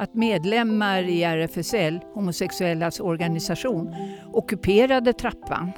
att 0.00 0.14
medlemmar 0.14 1.02
i 1.02 1.22
RFSL, 1.22 2.00
homosexuellas 2.14 3.00
organisation, 3.00 3.94
ockuperade 4.32 5.12
trappan. 5.12 5.72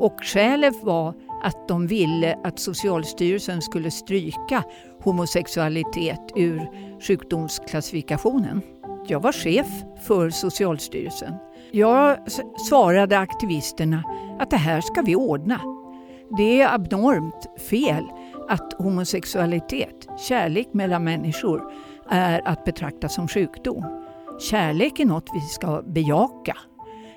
Och 0.00 0.16
skälet 0.22 0.82
var 0.82 1.14
att 1.42 1.68
de 1.68 1.86
ville 1.86 2.38
att 2.44 2.58
Socialstyrelsen 2.58 3.62
skulle 3.62 3.90
stryka 3.90 4.64
homosexualitet 5.00 6.20
ur 6.36 6.68
sjukdomsklassifikationen. 7.00 8.60
Jag 9.06 9.20
var 9.20 9.32
chef 9.32 9.66
för 10.06 10.30
Socialstyrelsen. 10.30 11.34
Jag 11.70 12.18
svarade 12.68 13.18
aktivisterna 13.18 14.04
att 14.38 14.50
det 14.50 14.56
här 14.56 14.80
ska 14.80 15.02
vi 15.02 15.16
ordna. 15.16 15.60
Det 16.36 16.60
är 16.60 16.74
abnormt 16.74 17.60
fel 17.70 18.04
att 18.48 18.72
homosexualitet, 18.78 20.08
kärlek 20.18 20.68
mellan 20.72 21.04
människor, 21.04 21.72
är 22.10 22.48
att 22.48 22.64
betrakta 22.64 23.08
som 23.08 23.28
sjukdom. 23.28 24.04
Kärlek 24.50 25.00
är 25.00 25.04
något 25.04 25.30
vi 25.34 25.40
ska 25.40 25.82
bejaka, 25.82 26.56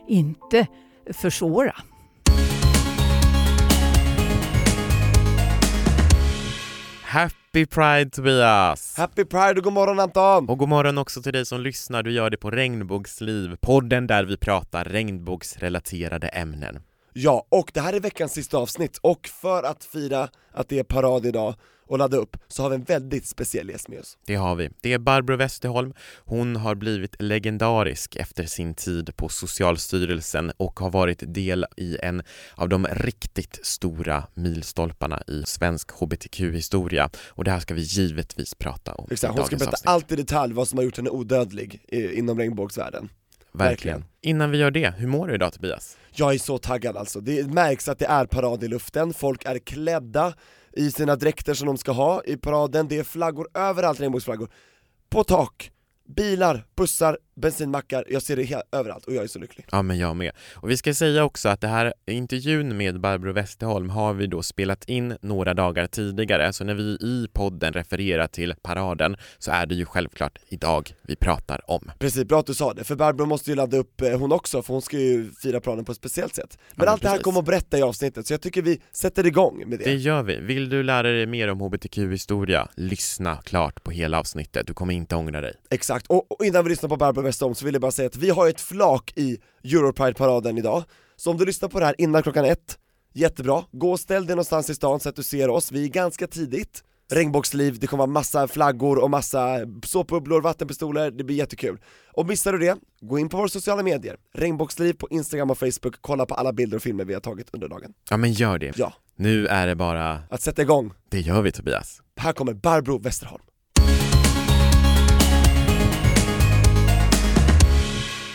inte 0.08 0.68
försvåra. 1.14 1.76
Happy 7.04 7.66
Pride 7.66 8.10
Tobias! 8.10 8.98
Happy 8.98 9.26
Pride 9.26 9.54
och 9.58 9.64
god 9.64 9.74
morgon 9.74 10.00
Anton! 10.00 10.50
Och 10.50 10.58
god 10.58 10.70
morgon 10.70 10.98
också 10.98 11.22
till 11.22 11.34
dig 11.34 11.46
som 11.46 11.62
lyssnar, 11.62 12.04
du 12.04 12.12
gör 12.12 12.30
det 12.30 12.38
på 12.38 12.52
Regnbågsliv, 12.52 13.56
podden 13.62 14.08
där 14.08 14.24
vi 14.24 14.38
pratar 14.38 14.84
regnbågsrelaterade 14.84 16.28
ämnen. 16.28 16.80
Ja, 17.20 17.46
och 17.50 17.72
det 17.74 17.82
här 17.82 17.94
är 17.94 18.00
veckans 18.00 18.34
sista 18.34 18.58
avsnitt 18.58 18.98
och 19.02 19.28
för 19.28 19.64
att 19.64 19.84
fira 19.84 20.30
att 20.52 20.70
det 20.70 20.80
är 20.80 20.84
parad 20.84 21.26
idag 21.26 21.56
och 21.88 21.98
ladda 21.98 22.18
upp 22.18 22.38
så 22.48 22.64
har 22.64 22.70
vi 22.70 22.76
en 22.76 22.84
väldigt 22.84 23.26
speciell 23.26 23.70
gäst 23.70 23.88
med 23.88 24.00
oss. 24.00 24.18
Det 24.26 24.36
har 24.36 24.56
vi. 24.56 24.70
Det 24.82 24.94
är 24.94 25.00
Barbro 25.00 25.36
Westerholm. 25.36 25.94
Hon 26.26 26.56
har 26.56 26.76
blivit 26.76 27.22
legendarisk 27.22 28.16
efter 28.16 28.46
sin 28.46 28.76
tid 28.76 29.16
på 29.16 29.30
Socialstyrelsen 29.30 30.52
och 30.58 30.80
har 30.80 30.90
varit 30.90 31.24
del 31.34 31.66
i 31.78 31.98
en 32.04 32.24
av 32.56 32.70
de 32.70 32.88
riktigt 32.88 33.60
stora 33.66 34.24
milstolparna 34.34 35.22
i 35.28 35.44
svensk 35.46 35.92
hbtq-historia. 35.92 37.10
Och 37.28 37.44
det 37.44 37.52
här 37.52 37.60
ska 37.60 37.74
vi 37.74 37.82
givetvis 37.82 38.56
prata 38.56 38.94
om 38.94 39.08
Exakt, 39.12 39.38
hon 39.38 39.46
ska 39.46 39.56
berätta 39.56 39.72
avsnitt. 39.72 39.88
allt 39.88 40.12
i 40.12 40.16
detalj 40.16 40.54
vad 40.54 40.68
som 40.68 40.78
har 40.78 40.84
gjort 40.86 40.98
henne 40.98 41.10
odödlig 41.10 41.82
inom 41.92 42.40
regnbågsvärlden. 42.40 43.10
Verkligen. 43.52 44.06
Innan 44.22 44.52
vi 44.52 44.58
gör 44.58 44.72
det, 44.72 44.94
hur 44.98 45.08
mår 45.08 45.28
du 45.28 45.36
idag 45.36 45.54
Tobias? 45.54 45.98
Jag 46.20 46.34
är 46.34 46.38
så 46.38 46.58
taggad 46.58 46.98
alltså, 46.98 47.20
det 47.20 47.48
märks 47.48 47.88
att 47.88 48.00
det 48.00 48.06
är 48.06 48.26
parad 48.26 48.64
i 48.64 48.68
luften, 48.68 49.14
folk 49.14 49.46
är 49.46 49.60
klädda 49.60 50.34
i 50.74 50.92
sina 50.92 51.16
dräkter 51.16 51.54
som 51.54 51.68
de 51.68 51.78
ska 51.78 51.92
ha 51.92 52.24
i 52.26 52.38
paraden, 52.38 52.88
det 52.88 52.98
är 52.98 53.04
flaggor 53.04 53.48
överallt, 53.54 54.00
regnbågsflaggor. 54.00 54.50
På 55.10 55.24
tak, 55.24 55.72
bilar, 56.08 56.66
bussar, 56.76 57.18
bensinmackar, 57.36 58.06
jag 58.08 58.22
ser 58.22 58.36
det 58.36 58.62
överallt 58.72 59.06
och 59.06 59.14
jag 59.14 59.24
är 59.24 59.28
så 59.28 59.40
lycklig. 59.40 59.66
Ja, 59.72 59.82
men 59.82 59.98
jag 59.98 60.16
med. 60.16 60.32
Och 60.54 60.70
vi 60.70 60.78
ska 60.78 60.94
säga 60.94 61.24
också 61.24 61.50
att 61.50 61.62
det 61.62 61.68
här 61.68 61.94
intervjun 62.06 62.78
med 62.78 63.00
Barbro 63.00 63.34
Westerholm 63.34 63.90
har 63.90 64.14
vi 64.14 64.28
då 64.28 64.44
spelat 64.44 64.90
in 64.90 65.18
några 65.22 65.54
dagar 65.54 65.88
tidigare, 65.88 66.54
så 66.54 66.64
när 66.64 66.74
vi 66.74 66.84
i 66.84 67.28
podden 67.34 67.74
refererar 67.74 68.28
till 68.28 68.56
paraden 68.62 69.18
så 69.38 69.52
är 69.52 69.66
det 69.66 69.76
ju 69.76 69.86
självklart 69.86 70.40
idag 70.48 70.94
vi 71.02 71.16
pratar 71.16 71.72
om. 71.72 71.92
Precis, 72.00 72.24
bra 72.24 72.40
att 72.40 72.46
du 72.46 72.54
sa 72.54 72.74
det, 72.74 72.84
för 72.84 72.96
Barbro 72.96 73.26
måste 73.26 73.50
ju 73.50 73.56
ladda 73.56 73.78
upp 73.78 74.02
eh, 74.02 74.20
hon 74.20 74.32
också, 74.32 74.62
för 74.62 74.74
hon 74.74 74.82
ska 74.82 74.98
ju 74.98 75.32
fira 75.32 75.60
planen 75.60 75.86
på 75.86 75.92
ett 75.92 75.98
speciellt 75.98 76.36
sätt. 76.36 76.58
Men 76.76 76.88
men 76.88 76.94
allt 76.94 77.02
det 77.02 77.08
här 77.08 77.16
precis. 77.16 77.24
kommer 77.24 77.40
att 77.40 77.46
berätta 77.46 77.78
i 77.78 77.82
avsnittet, 77.82 78.28
så 78.28 78.34
jag 78.34 78.42
tycker 78.42 78.62
vi 78.62 78.82
sätter 78.92 79.26
igång 79.26 79.64
med 79.68 79.80
det. 79.80 79.86
Det 79.86 79.96
gör 79.96 80.24
vi. 80.24 80.36
Vill 80.40 80.70
du 80.70 80.84
lära 80.84 81.08
dig 81.12 81.26
mer 81.26 81.48
om 81.48 81.62
hbtq-historia, 81.62 82.68
lyssna 82.76 83.36
klart 83.36 83.84
på 83.84 83.92
hela 83.92 84.20
avsnittet. 84.20 84.68
Du 84.68 84.74
kommer 84.74 84.94
inte 84.94 85.16
ångra 85.16 85.42
dig. 85.42 85.54
Exakt, 85.70 85.97
och, 86.08 86.32
och 86.32 86.46
innan 86.46 86.64
vi 86.64 86.70
lyssnar 86.70 86.90
på 86.90 86.98
Barbro 86.98 87.22
Westerholm 87.22 87.56
så 87.56 87.66
vill 87.66 87.74
jag 87.74 87.82
bara 87.82 87.92
säga 87.92 88.08
att 88.08 88.16
vi 88.16 88.30
har 88.30 88.50
ett 88.50 88.62
flak 88.62 89.14
i 89.16 89.38
Europride-paraden 89.64 90.58
idag, 90.58 90.84
så 91.16 91.32
om 91.32 91.38
du 91.38 91.46
lyssnar 91.46 91.70
på 91.70 91.80
det 91.80 91.86
här 91.86 91.96
innan 91.98 92.24
klockan 92.24 92.46
ett, 92.46 92.78
jättebra, 93.14 93.64
gå 93.72 93.92
och 93.92 94.00
ställ 94.00 94.26
dig 94.26 94.36
någonstans 94.36 94.70
i 94.70 94.76
stan 94.76 95.00
så 95.00 95.10
att 95.10 95.16
du 95.16 95.24
ser 95.24 95.50
oss, 95.50 95.72
vi 95.72 95.84
är 95.84 95.88
ganska 95.88 96.28
tidigt 96.28 96.84
Regnbågsliv, 97.10 97.80
det 97.80 97.88
kommer 97.88 97.98
vara 97.98 98.12
massa 98.12 98.48
flaggor 98.48 98.98
och 98.98 99.10
massa 99.10 99.58
såpbubblor, 99.86 100.42
vattenpistoler, 100.42 101.12
det 101.12 101.24
blir 101.24 101.36
jättekul. 101.36 101.80
Och 102.14 102.28
missar 102.28 102.54
du 102.54 102.60
det, 102.60 102.78
gå 103.02 103.20
in 103.20 103.30
på 103.30 103.38
våra 103.38 103.48
sociala 103.48 103.84
medier, 103.84 104.18
Regnbågsliv 104.34 104.94
på 104.94 105.08
Instagram 105.10 105.52
och 105.52 105.58
Facebook, 105.58 105.96
kolla 106.02 106.26
på 106.26 106.36
alla 106.36 106.54
bilder 106.54 106.78
och 106.78 106.84
filmer 106.84 107.06
vi 107.06 107.14
har 107.14 107.22
tagit 107.22 107.50
under 107.54 107.68
dagen. 107.68 107.94
Ja, 108.10 108.18
men 108.18 108.32
gör 108.32 108.58
det. 108.58 108.78
Ja, 108.78 108.94
Nu 109.16 109.48
är 109.48 109.68
det 109.68 109.76
bara, 109.76 110.20
att 110.30 110.42
sätta 110.42 110.62
igång, 110.62 110.94
det 111.10 111.20
gör 111.20 111.42
vi 111.42 111.52
Tobias. 111.52 112.02
här 112.16 112.34
kommer 112.34 112.54
Barbro 112.54 113.00
Westerholm. 113.00 113.44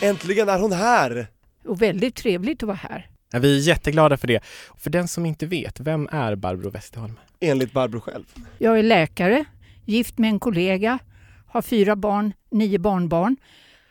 Äntligen 0.03 0.49
är 0.49 0.59
hon 0.59 0.71
här! 0.71 1.27
Och 1.65 1.81
väldigt 1.81 2.15
trevligt 2.15 2.63
att 2.63 2.67
vara 2.67 2.77
här. 2.77 3.07
Ja, 3.31 3.39
vi 3.39 3.57
är 3.57 3.61
jätteglada 3.61 4.17
för 4.17 4.27
det. 4.27 4.43
För 4.77 4.89
den 4.89 5.07
som 5.07 5.25
inte 5.25 5.45
vet, 5.45 5.79
vem 5.79 6.09
är 6.11 6.35
Barbro 6.35 6.69
Westerholm? 6.69 7.19
Enligt 7.39 7.71
Barbro 7.71 7.99
själv. 7.99 8.23
Jag 8.57 8.79
är 8.79 8.83
läkare, 8.83 9.45
gift 9.85 10.17
med 10.17 10.29
en 10.29 10.39
kollega, 10.39 10.99
har 11.47 11.61
fyra 11.61 11.95
barn, 11.95 12.33
nio 12.51 12.79
barnbarn, 12.79 13.35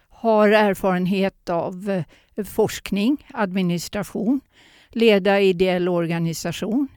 har 0.08 0.48
erfarenhet 0.48 1.48
av 1.48 2.04
eh, 2.36 2.44
forskning, 2.44 3.26
administration, 3.34 4.40
leda 4.88 5.40
ideell 5.40 5.88
organisation 5.88 6.88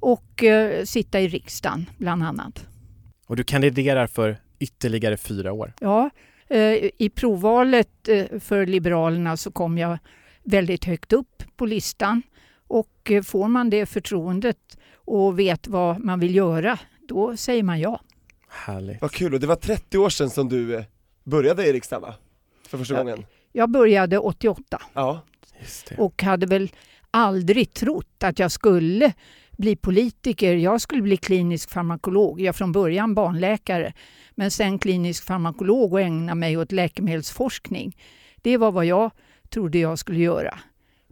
och 0.00 0.44
eh, 0.44 0.84
sitta 0.84 1.20
i 1.20 1.28
riksdagen 1.28 1.90
bland 1.98 2.22
annat. 2.22 2.66
Och 3.26 3.36
du 3.36 3.44
kandiderar 3.44 4.06
för 4.06 4.36
ytterligare 4.58 5.16
fyra 5.16 5.52
år. 5.52 5.72
Ja, 5.80 6.10
I 6.98 7.10
provvalet 7.14 8.08
eh, 8.08 8.38
för 8.40 8.66
Liberalerna 8.66 9.36
så 9.36 9.50
kom 9.50 9.78
jag 9.78 9.98
väldigt 10.42 10.84
högt 10.84 11.12
upp 11.12 11.42
på 11.56 11.66
listan 11.66 12.22
och 12.68 13.10
eh, 13.10 13.22
får 13.22 13.48
man 13.48 13.70
det 13.70 13.86
förtroendet 13.86 14.78
och 14.94 15.38
vet 15.38 15.68
vad 15.68 16.04
man 16.04 16.20
vill 16.20 16.34
göra, 16.34 16.78
då 17.08 17.36
säger 17.36 17.62
man 17.62 17.80
ja. 17.80 18.00
Härligt. 18.48 19.00
Vad 19.00 19.10
kul, 19.12 19.34
och 19.34 19.40
det 19.40 19.46
var 19.46 19.56
30 19.56 19.98
år 19.98 20.10
sedan 20.10 20.30
som 20.30 20.48
du 20.48 20.76
eh, 20.76 20.84
började 21.24 21.66
i 21.66 21.72
riksdagen 21.72 22.02
va? 22.02 22.14
För 22.68 22.78
första 22.78 22.94
Ja. 22.94 22.98
gången? 23.02 23.26
Jag 23.52 23.70
började 23.70 24.18
88 24.18 24.82
Ja. 24.94 25.20
Just 25.60 25.86
det. 25.88 25.96
och 25.96 26.22
hade 26.22 26.46
väl 26.46 26.70
aldrig 27.10 27.74
trott 27.74 28.22
att 28.24 28.38
jag 28.38 28.52
skulle 28.52 29.12
bli 29.58 29.76
politiker. 29.76 30.54
Jag 30.54 30.80
skulle 30.80 31.02
bli 31.02 31.16
klinisk 31.16 31.70
farmakolog. 31.70 32.40
Jag 32.40 32.48
är 32.48 32.52
från 32.52 32.72
början 32.72 33.14
barnläkare, 33.14 33.92
men 34.34 34.50
sen 34.50 34.78
klinisk 34.78 35.24
farmakolog 35.24 35.92
och 35.92 36.00
ägna 36.00 36.34
mig 36.34 36.56
åt 36.56 36.72
läkemedelsforskning. 36.72 37.96
Det 38.42 38.56
var 38.56 38.72
vad 38.72 38.86
jag 38.86 39.10
trodde 39.50 39.78
jag 39.78 39.98
skulle 39.98 40.18
göra. 40.18 40.58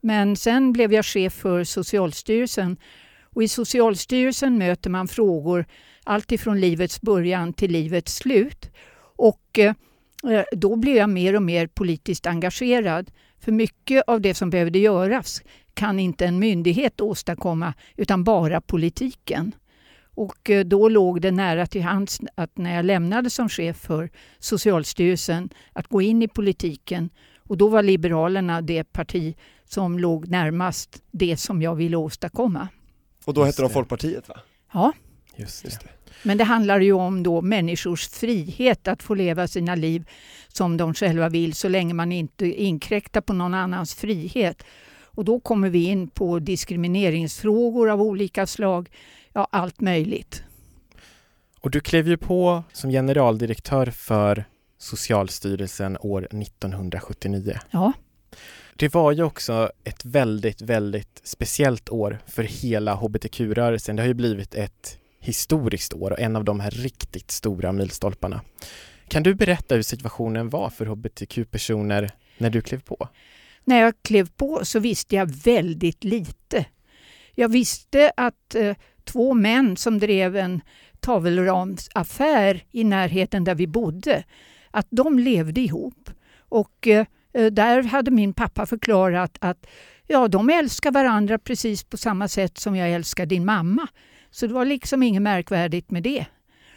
Men 0.02 0.36
sen 0.36 0.72
blev 0.72 0.92
jag 0.92 1.04
chef 1.04 1.32
för 1.32 1.64
Socialstyrelsen 1.64 2.76
och 3.22 3.42
i 3.42 3.48
Socialstyrelsen 3.48 4.58
möter 4.58 4.90
man 4.90 5.08
frågor 5.08 5.66
alltifrån 6.04 6.60
livets 6.60 7.00
början 7.00 7.52
till 7.52 7.72
livets 7.72 8.16
slut. 8.16 8.70
Och 9.16 9.58
eh, 9.58 9.74
då 10.52 10.76
blev 10.76 10.96
jag 10.96 11.10
mer 11.10 11.36
och 11.36 11.42
mer 11.42 11.66
politiskt 11.66 12.26
engagerad. 12.26 13.10
För 13.40 13.52
mycket 13.52 14.04
av 14.06 14.20
det 14.20 14.34
som 14.34 14.50
behövde 14.50 14.78
göras 14.78 15.42
kan 15.76 15.98
inte 15.98 16.26
en 16.26 16.38
myndighet 16.38 17.00
åstadkomma 17.00 17.74
utan 17.96 18.24
bara 18.24 18.60
politiken. 18.60 19.52
Och 20.14 20.50
eh, 20.50 20.64
då 20.64 20.88
låg 20.88 21.20
det 21.20 21.30
nära 21.30 21.66
till 21.66 21.82
hands 21.82 22.20
att 22.34 22.58
när 22.58 22.76
jag 22.76 22.84
lämnade 22.84 23.30
som 23.30 23.48
chef 23.48 23.76
för 23.76 24.10
Socialstyrelsen 24.38 25.48
att 25.72 25.86
gå 25.86 26.02
in 26.02 26.22
i 26.22 26.28
politiken 26.28 27.10
och 27.38 27.56
då 27.56 27.68
var 27.68 27.82
Liberalerna 27.82 28.60
det 28.60 28.84
parti 28.84 29.36
som 29.68 29.98
låg 29.98 30.28
närmast 30.28 31.02
det 31.10 31.36
som 31.36 31.62
jag 31.62 31.74
ville 31.74 31.96
åstadkomma. 31.96 32.68
Och 33.24 33.34
då 33.34 33.44
hette 33.44 33.62
de 33.62 33.68
det. 33.68 33.74
Folkpartiet 33.74 34.28
va? 34.28 34.40
Ja, 34.72 34.92
Just 35.36 35.62
det. 35.62 35.68
Just 35.68 35.80
det. 35.80 35.88
men 36.22 36.38
det 36.38 36.44
handlar 36.44 36.80
ju 36.80 36.92
om 36.92 37.22
då 37.22 37.40
människors 37.42 38.08
frihet 38.08 38.88
att 38.88 39.02
få 39.02 39.14
leva 39.14 39.48
sina 39.48 39.74
liv 39.74 40.08
som 40.48 40.76
de 40.76 40.94
själva 40.94 41.28
vill 41.28 41.54
så 41.54 41.68
länge 41.68 41.94
man 41.94 42.12
inte 42.12 42.46
inkräktar 42.46 43.20
på 43.20 43.32
någon 43.32 43.54
annans 43.54 43.94
frihet. 43.94 44.64
Och 45.16 45.24
då 45.24 45.40
kommer 45.40 45.68
vi 45.68 45.84
in 45.84 46.08
på 46.08 46.38
diskrimineringsfrågor 46.38 47.90
av 47.90 48.02
olika 48.02 48.46
slag, 48.46 48.90
ja 49.32 49.48
allt 49.52 49.80
möjligt. 49.80 50.42
Och 51.60 51.70
du 51.70 51.80
klev 51.80 52.08
ju 52.08 52.16
på 52.16 52.62
som 52.72 52.90
generaldirektör 52.90 53.86
för 53.86 54.44
Socialstyrelsen 54.78 55.96
år 56.00 56.28
1979. 56.30 57.58
Ja, 57.70 57.92
Det 58.76 58.94
var 58.94 59.12
ju 59.12 59.22
också 59.22 59.70
ett 59.84 60.04
väldigt, 60.04 60.62
väldigt 60.62 61.20
speciellt 61.24 61.88
år 61.88 62.18
för 62.26 62.42
hela 62.42 62.94
hbtq-rörelsen. 62.94 63.96
Det 63.96 64.02
har 64.02 64.08
ju 64.08 64.14
blivit 64.14 64.54
ett 64.54 64.98
historiskt 65.20 65.94
år 65.94 66.10
och 66.10 66.20
en 66.20 66.36
av 66.36 66.44
de 66.44 66.60
här 66.60 66.70
riktigt 66.70 67.30
stora 67.30 67.72
milstolparna. 67.72 68.40
Kan 69.08 69.22
du 69.22 69.34
berätta 69.34 69.74
hur 69.74 69.82
situationen 69.82 70.48
var 70.50 70.70
för 70.70 70.86
hbtq-personer 70.86 72.10
när 72.38 72.50
du 72.50 72.60
klev 72.60 72.82
på? 72.82 73.08
När 73.68 73.80
jag 73.80 73.94
klev 74.02 74.28
på 74.36 74.64
så 74.64 74.78
visste 74.78 75.16
jag 75.16 75.26
väldigt 75.44 76.04
lite. 76.04 76.66
Jag 77.34 77.48
visste 77.48 78.12
att 78.16 78.54
eh, 78.54 78.76
två 79.04 79.34
män 79.34 79.76
som 79.76 79.98
drev 79.98 80.36
en 80.36 80.60
tavelramsaffär 81.00 82.64
i 82.72 82.84
närheten 82.84 83.44
där 83.44 83.54
vi 83.54 83.66
bodde, 83.66 84.24
att 84.70 84.86
de 84.90 85.18
levde 85.18 85.60
ihop. 85.60 86.10
Och 86.38 86.86
eh, 86.86 87.06
eh, 87.32 87.46
där 87.46 87.82
hade 87.82 88.10
min 88.10 88.32
pappa 88.32 88.66
förklarat 88.66 89.38
att 89.40 89.66
ja, 90.06 90.28
de 90.28 90.50
älskar 90.50 90.90
varandra 90.90 91.38
precis 91.38 91.84
på 91.84 91.96
samma 91.96 92.28
sätt 92.28 92.58
som 92.58 92.76
jag 92.76 92.90
älskar 92.90 93.26
din 93.26 93.44
mamma. 93.44 93.88
Så 94.30 94.46
det 94.46 94.54
var 94.54 94.64
liksom 94.64 95.02
inget 95.02 95.22
märkvärdigt 95.22 95.90
med 95.90 96.02
det. 96.02 96.26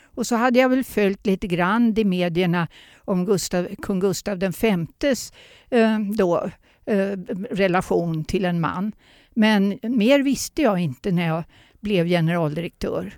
Och 0.04 0.28
så 0.28 0.36
hade 0.36 0.60
jag 0.60 0.70
väl 0.70 0.84
följt 0.84 1.26
lite 1.26 1.48
grann 1.48 1.98
i 1.98 2.04
medierna 2.04 2.68
om 2.98 3.26
Gustav, 3.26 3.68
kung 3.82 4.00
Gustav 4.00 4.40
Vs 4.40 5.34
eh, 5.70 6.00
då, 6.00 6.50
eh, 6.86 7.18
relation 7.52 8.26
till 8.26 8.46
en 8.46 8.62
man. 8.62 8.92
Men 9.34 9.80
mer 9.84 10.20
visste 10.20 10.62
jag 10.62 10.80
inte 10.80 11.12
när 11.12 11.28
jag 11.28 11.44
blev 11.80 12.08
generaldirektör. 12.08 13.14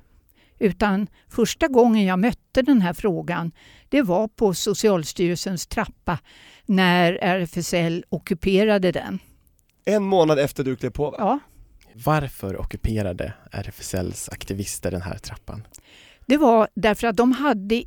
Utan 0.59 1.07
första 1.29 1.67
gången 1.67 2.05
jag 2.05 2.19
mötte 2.19 2.61
den 2.61 2.81
här 2.81 2.93
frågan 2.93 3.51
det 3.91 4.01
var 4.01 4.27
på 4.27 4.53
Socialstyrelsens 4.53 5.67
trappa 5.67 6.19
när 6.65 7.13
RFSL 7.13 8.05
ockuperade 8.09 8.91
den. 8.91 9.19
En 9.85 10.03
månad 10.03 10.39
efter 10.39 10.63
du 10.63 10.75
klev 10.75 10.89
på 10.89 11.11
va? 11.11 11.15
Ja. 11.19 11.39
Varför 11.93 12.61
ockuperade 12.61 13.33
RFSLs 13.51 14.29
aktivister 14.29 14.91
den 14.91 15.01
här 15.01 15.17
trappan? 15.17 15.67
Det 16.25 16.37
var 16.37 16.67
därför 16.75 17.07
att 17.07 17.17
de 17.17 17.31
hade, 17.31 17.83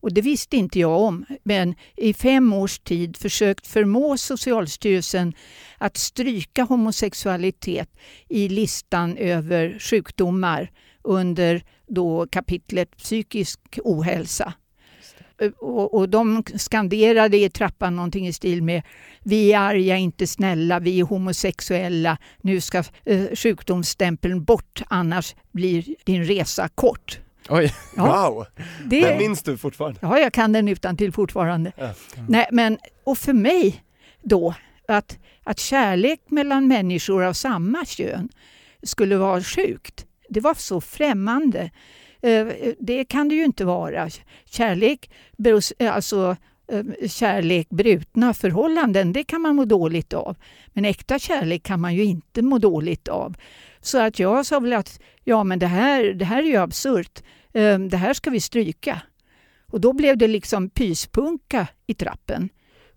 och 0.00 0.14
det 0.14 0.20
visste 0.20 0.56
inte 0.56 0.78
jag 0.78 1.00
om, 1.00 1.24
men 1.42 1.74
i 1.96 2.14
fem 2.14 2.52
års 2.52 2.78
tid 2.78 3.16
försökt 3.16 3.66
förmå 3.66 4.16
Socialstyrelsen 4.16 5.34
att 5.78 5.96
stryka 5.96 6.62
homosexualitet 6.62 7.88
i 8.28 8.48
listan 8.48 9.16
över 9.16 9.78
sjukdomar 9.78 10.70
under 11.02 11.62
då 11.86 12.26
kapitlet 12.30 12.96
psykisk 12.96 13.60
ohälsa. 13.84 14.54
Och, 15.58 15.94
och, 15.94 16.08
de 16.08 16.44
skanderade 16.56 17.36
i 17.36 17.50
trappan 17.50 17.96
någonting 17.96 18.26
i 18.26 18.32
stil 18.32 18.62
med 18.62 18.82
Vi 19.22 19.52
är 19.52 19.58
arga, 19.58 19.96
inte 19.96 20.26
snälla, 20.26 20.80
vi 20.80 21.00
är 21.00 21.04
homosexuella, 21.04 22.18
nu 22.40 22.60
ska 22.60 22.84
eh, 23.04 23.26
sjukdomsstämpeln 23.34 24.44
bort 24.44 24.82
annars 24.88 25.34
blir 25.52 25.84
din 26.04 26.24
resa 26.24 26.68
kort. 26.68 27.20
Oj. 27.48 27.74
Ja, 27.96 28.30
Wow! 28.30 28.46
det, 28.86 29.00
Den 29.00 29.18
minns 29.18 29.42
du 29.42 29.56
fortfarande? 29.56 29.98
Ja, 30.02 30.18
jag 30.18 30.32
kan 30.32 30.52
den 30.52 30.68
utan 30.68 30.96
till 30.96 31.12
fortfarande. 31.12 31.72
Ja. 31.76 31.94
Nej, 32.28 32.46
men, 32.50 32.78
och 33.04 33.18
för 33.18 33.32
mig 33.32 33.84
då, 34.22 34.54
att, 34.88 35.18
att 35.44 35.58
kärlek 35.58 36.20
mellan 36.26 36.68
människor 36.68 37.22
av 37.24 37.32
samma 37.32 37.84
kön 37.84 38.28
skulle 38.82 39.16
vara 39.16 39.40
sjukt, 39.42 40.06
det 40.28 40.40
var 40.40 40.54
så 40.54 40.80
främmande. 40.80 41.70
Eh, 42.22 42.46
Det 42.78 43.04
kan 43.04 43.28
det 43.28 43.34
ju 43.34 43.44
inte 43.44 43.64
vara. 43.64 44.08
Kärlek, 44.44 45.10
alltså 45.90 46.36
eh, 46.72 47.08
kärlek, 47.08 47.68
brutna 47.70 48.34
förhållanden, 48.34 49.12
det 49.12 49.24
kan 49.24 49.40
man 49.42 49.56
må 49.56 49.64
dåligt 49.64 50.12
av. 50.12 50.36
Men 50.72 50.84
äkta 50.84 51.18
kärlek 51.18 51.62
kan 51.62 51.80
man 51.80 51.94
ju 51.94 52.04
inte 52.04 52.42
må 52.42 52.58
dåligt 52.58 53.08
av. 53.08 53.34
Så 53.82 53.98
att 53.98 54.18
jag 54.18 54.46
sa 54.46 54.60
väl 54.60 54.72
att 54.72 55.00
ja, 55.24 55.44
men 55.44 55.58
det 55.58 55.66
här, 55.66 56.04
det 56.04 56.24
här 56.24 56.42
är 56.42 56.46
ju 56.46 56.56
absurt. 56.56 57.22
Ehm, 57.52 57.88
det 57.88 57.96
här 57.96 58.14
ska 58.14 58.30
vi 58.30 58.40
stryka. 58.40 59.02
Och 59.66 59.80
då 59.80 59.92
blev 59.92 60.18
det 60.18 60.28
liksom 60.28 60.70
pyspunka 60.70 61.66
i 61.86 61.94
trappen. 61.94 62.48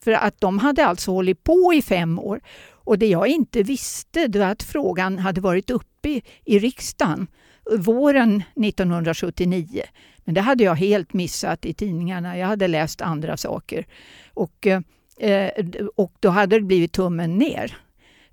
För 0.03 0.11
att 0.11 0.41
de 0.41 0.59
hade 0.59 0.85
alltså 0.85 1.11
hållit 1.11 1.43
på 1.43 1.73
i 1.73 1.81
fem 1.81 2.19
år. 2.19 2.41
Och 2.71 2.99
det 2.99 3.07
jag 3.07 3.27
inte 3.27 3.63
visste 3.63 4.27
var 4.27 4.45
att 4.45 4.63
frågan 4.63 5.19
hade 5.19 5.41
varit 5.41 5.69
uppe 5.69 6.09
i, 6.09 6.23
i 6.45 6.59
riksdagen 6.59 7.27
våren 7.71 8.43
1979. 8.55 9.81
Men 10.17 10.35
det 10.35 10.41
hade 10.41 10.63
jag 10.63 10.75
helt 10.75 11.13
missat 11.13 11.65
i 11.65 11.73
tidningarna. 11.73 12.37
Jag 12.37 12.47
hade 12.47 12.67
läst 12.67 13.01
andra 13.01 13.37
saker. 13.37 13.85
Och, 14.33 14.67
eh, 14.67 14.81
eh, 15.19 15.65
och 15.95 16.13
då 16.19 16.29
hade 16.29 16.55
det 16.55 16.65
blivit 16.65 16.91
tummen 16.91 17.37
ner. 17.37 17.77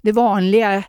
Det 0.01 0.13
vanliga 0.13 0.85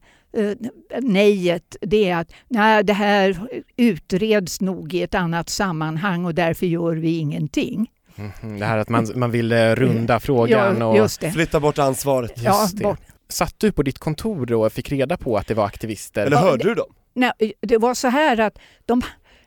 nejet 1.01 1.75
det 1.81 2.09
är 2.09 2.17
att 2.17 2.31
nej, 2.47 2.83
det 2.83 2.93
här 2.93 3.37
utreds 3.77 4.61
nog 4.61 4.93
i 4.93 5.01
ett 5.03 5.15
annat 5.15 5.49
sammanhang 5.49 6.25
och 6.25 6.35
därför 6.35 6.65
gör 6.65 6.95
vi 6.95 7.17
ingenting. 7.17 7.89
Mhm, 8.15 8.59
Det 8.59 8.65
här 8.65 8.77
att 8.77 8.89
man, 8.89 9.07
man 9.15 9.31
ville 9.31 9.75
runda 9.75 10.19
frågan 10.19 10.77
Ja, 10.79 11.03
och. 11.03 11.11
Flytta 11.33 11.59
bort 11.59 11.79
ansvaret. 11.79 12.31
Just 12.35 12.45
Ja, 12.45 12.67
det. 12.73 12.83
bort. 12.83 12.99
Satt 13.29 13.55
du 13.57 13.71
på 13.71 13.83
ditt 13.83 13.99
kontor 13.99 14.45
då 14.45 14.65
och 14.65 14.73
fick 14.73 14.91
reda 14.91 15.17
på 15.17 15.37
att 15.37 15.47
det 15.47 15.53
var 15.53 15.65
aktivister? 15.65 16.25
Eller 16.25 16.37
hörde 16.37 16.63
du 16.63 16.75
dem? 16.75 16.93
Nej, 17.15 17.53
det 17.61 17.77
var 17.77 17.93
så 17.93 18.07
här 18.07 18.39
att 18.39 18.57
de 18.85 18.99
eh, 18.99 19.05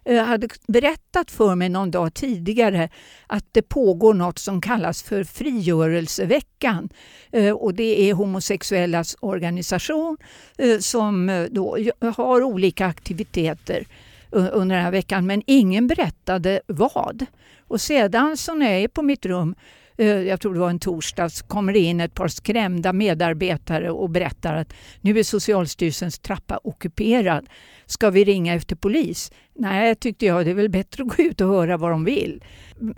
Eh, 0.08 0.24
hade 0.24 0.48
berättat 0.66 1.30
för 1.30 1.54
mig 1.54 1.68
någon 1.68 1.90
dag 1.90 2.14
tidigare 2.14 2.88
att 3.26 3.44
det 3.52 3.62
pågår 3.62 4.14
något 4.14 4.38
som 4.38 4.60
kallas 4.60 5.02
för 5.02 5.24
frigörelseveckan. 5.24 6.88
Eh, 7.32 7.52
och 7.52 7.74
det 7.74 8.10
är 8.10 8.14
homosexuellas 8.14 9.16
organisation 9.20 10.16
eh, 10.58 10.78
som 10.78 11.46
då 11.50 11.78
har 12.16 12.42
olika 12.42 12.86
aktiviteter 12.86 13.86
under 14.30 14.76
den 14.76 14.84
här 14.84 14.90
veckan 14.90 15.26
men 15.26 15.42
ingen 15.46 15.86
berättade 15.86 16.60
vad. 16.66 17.26
Och 17.68 17.80
sedan 17.80 18.36
så 18.36 18.54
när 18.54 18.72
jag 18.72 18.80
är 18.80 18.88
på 18.88 19.02
mitt 19.02 19.26
rum 19.26 19.54
jag 19.98 20.40
tror 20.40 20.54
det 20.54 20.60
var 20.60 20.70
en 20.70 20.78
torsdag, 20.78 21.30
så 21.30 21.46
kommer 21.46 21.72
det 21.72 21.78
in 21.78 22.00
ett 22.00 22.14
par 22.14 22.28
skrämda 22.28 22.92
medarbetare 22.92 23.90
och 23.90 24.10
berättar 24.10 24.54
att 24.54 24.72
nu 25.00 25.18
är 25.18 25.22
Socialstyrelsens 25.22 26.18
trappa 26.18 26.60
ockuperad. 26.64 27.46
Ska 27.86 28.10
vi 28.10 28.24
ringa 28.24 28.54
efter 28.54 28.76
polis? 28.76 29.32
Nej, 29.54 29.94
tyckte 29.94 30.26
jag, 30.26 30.44
det 30.44 30.50
är 30.50 30.54
väl 30.54 30.68
bättre 30.68 31.02
att 31.02 31.16
gå 31.16 31.22
ut 31.22 31.40
och 31.40 31.48
höra 31.48 31.76
vad 31.76 31.90
de 31.90 32.04
vill. 32.04 32.44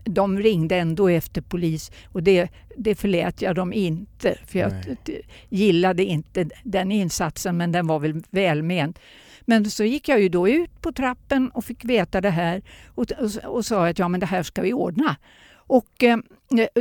De 0.05 0.39
ringde 0.39 0.77
ändå 0.77 1.09
efter 1.09 1.41
polis 1.41 1.91
och 2.13 2.23
det, 2.23 2.49
det 2.77 2.95
förlät 2.95 3.43
jag 3.43 3.55
dem 3.55 3.73
inte. 3.73 4.39
För 4.47 4.59
jag 4.59 4.73
Nej. 4.73 5.23
gillade 5.49 6.05
inte 6.05 6.49
den 6.65 6.93
insatsen, 6.93 7.57
men 7.57 7.73
den 7.73 7.87
var 7.87 7.99
väl 7.99 8.23
välment. 8.31 8.99
Men 9.41 9.71
så 9.71 9.85
gick 9.85 10.09
jag 10.09 10.21
ju 10.21 10.29
då 10.29 10.49
ut 10.49 10.83
på 10.83 10.93
trappen 10.93 11.51
och 11.51 11.65
fick 11.65 11.85
veta 11.85 12.21
det 12.21 12.31
här 12.31 12.63
och, 12.87 13.13
och, 13.13 13.45
och 13.45 13.67
sa 13.67 13.89
att 13.89 13.99
ja, 13.99 14.09
men 14.09 14.21
det 14.21 14.27
här 14.27 14.43
ska 14.43 14.63
vi 14.63 14.73
ordna. 14.73 15.17
Och 15.53 16.03
eh, 16.03 16.19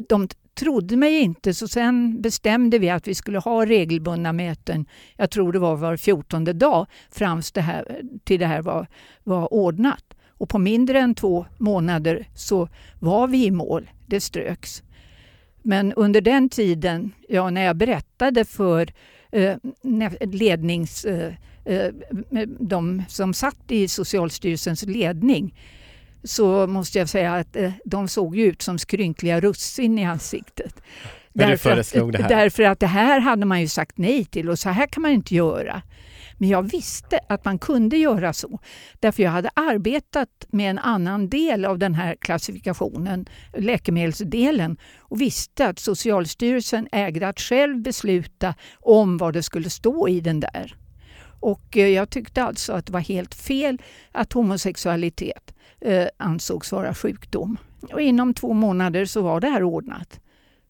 de 0.07 0.27
trodde 0.57 0.97
mig 0.97 1.19
inte 1.19 1.53
så 1.53 1.67
sen 1.67 2.21
bestämde 2.21 2.79
vi 2.79 2.89
att 2.89 3.07
vi 3.07 3.15
skulle 3.15 3.39
ha 3.39 3.65
regelbundna 3.65 4.33
möten. 4.33 4.85
Jag 5.15 5.31
tror 5.31 5.51
det 5.53 5.59
var 5.59 5.75
var 5.75 5.97
fjortonde 5.97 6.53
dag 6.53 6.87
fram 7.11 7.41
det 7.53 7.61
här, 7.61 8.01
till 8.23 8.39
det 8.39 8.45
här 8.45 8.61
var, 8.61 8.87
var 9.23 9.53
ordnat. 9.53 10.03
Och 10.29 10.49
på 10.49 10.59
mindre 10.59 10.99
än 10.99 11.15
två 11.15 11.45
månader 11.57 12.27
så 12.35 12.69
var 12.99 13.27
vi 13.27 13.45
i 13.45 13.51
mål. 13.51 13.89
Det 14.05 14.21
ströks. 14.21 14.83
Men 15.61 15.93
under 15.93 16.21
den 16.21 16.49
tiden, 16.49 17.11
ja, 17.27 17.49
när 17.49 17.61
jag 17.61 17.75
berättade 17.75 18.45
för 18.45 18.93
eh, 19.31 19.55
lednings... 20.19 21.05
Eh, 21.05 21.33
eh, 21.65 21.91
de 22.59 23.03
som 23.07 23.33
satt 23.33 23.71
i 23.71 23.87
Socialstyrelsens 23.87 24.83
ledning 24.83 25.53
så 26.23 26.67
måste 26.67 26.99
jag 26.99 27.09
säga 27.09 27.33
att 27.33 27.55
eh, 27.55 27.71
de 27.85 28.07
såg 28.07 28.35
ju 28.35 28.45
ut 28.45 28.61
som 28.61 28.79
skrynkliga 28.79 29.39
russin 29.39 29.99
i 29.99 30.05
ansiktet. 30.05 30.81
Därför 31.33 31.69
att- 31.71 31.77
det 32.11 32.21
här? 32.21 32.29
Därför 32.29 32.63
att 32.63 32.79
det 32.79 32.87
här 32.87 33.19
hade 33.19 33.45
man 33.45 33.61
ju 33.61 33.67
sagt 33.67 33.97
nej 33.97 34.25
till 34.25 34.49
och 34.49 34.59
så 34.59 34.69
här 34.69 34.87
kan 34.87 35.01
man 35.01 35.11
inte 35.11 35.35
göra. 35.35 35.81
Men 36.39 36.49
jag 36.49 36.71
visste 36.71 37.19
att 37.29 37.45
man 37.45 37.59
kunde 37.59 37.97
göra 37.97 38.33
så. 38.33 38.59
Därför 38.99 39.23
jag 39.23 39.31
hade 39.31 39.49
arbetat 39.53 40.29
med 40.49 40.69
en 40.69 40.79
annan 40.79 41.29
del 41.29 41.65
av 41.65 41.79
den 41.79 41.93
här 41.95 42.15
klassifikationen, 42.21 43.25
läkemedelsdelen, 43.57 44.77
och 44.99 45.21
visste 45.21 45.67
att 45.67 45.79
Socialstyrelsen 45.79 46.87
ägde 46.91 47.27
att 47.27 47.39
själv 47.39 47.81
besluta 47.81 48.55
om 48.79 49.17
vad 49.17 49.33
det 49.33 49.43
skulle 49.43 49.69
stå 49.69 50.07
i 50.09 50.19
den 50.19 50.39
där. 50.39 50.75
Och 51.39 51.77
eh, 51.77 51.87
jag 51.87 52.09
tyckte 52.09 52.43
alltså 52.43 52.73
att 52.73 52.85
det 52.85 52.93
var 52.93 52.99
helt 52.99 53.35
fel 53.35 53.81
att 54.11 54.33
homosexualitet 54.33 55.53
eh, 55.81 56.07
ansågs 56.17 56.71
vara 56.71 56.93
sjukdom. 56.93 57.57
Och 57.93 58.01
inom 58.01 58.33
två 58.33 58.53
månader 58.53 59.05
så 59.05 59.21
var 59.21 59.39
det 59.39 59.47
här 59.47 59.63
ordnat. 59.63 60.19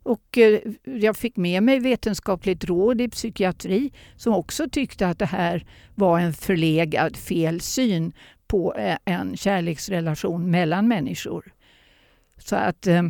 Och 0.03 0.37
eh, 0.37 0.59
jag 0.83 1.17
fick 1.17 1.37
med 1.37 1.63
mig 1.63 1.79
vetenskapligt 1.79 2.65
råd 2.65 3.01
i 3.01 3.09
psykiatri 3.09 3.91
som 4.15 4.33
också 4.33 4.69
tyckte 4.69 5.07
att 5.07 5.19
det 5.19 5.25
här 5.25 5.65
var 5.95 6.19
en 6.19 6.33
förlegad 6.33 7.17
felsyn 7.17 8.13
på 8.47 8.75
eh, 8.75 8.97
en 9.05 9.37
kärleksrelation 9.37 10.51
mellan 10.51 10.87
människor. 10.87 11.53
Så 12.37 12.55
att 12.55 12.87
eh, 12.87 13.03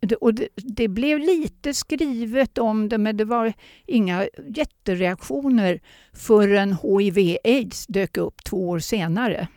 det, 0.00 0.16
och 0.16 0.34
det, 0.34 0.48
det, 0.54 0.88
blev 0.88 1.18
lite 1.18 1.74
skrivet 1.74 2.58
om 2.58 2.88
det 2.88 2.98
men 2.98 3.16
det 3.16 3.24
var 3.24 3.52
inga 3.86 4.28
jättereaktioner 4.48 5.80
förrän 6.12 6.72
hiv-aids 6.72 7.86
dök 7.86 8.16
upp 8.16 8.44
två 8.44 8.68
år 8.68 8.78
senare. 8.78 9.48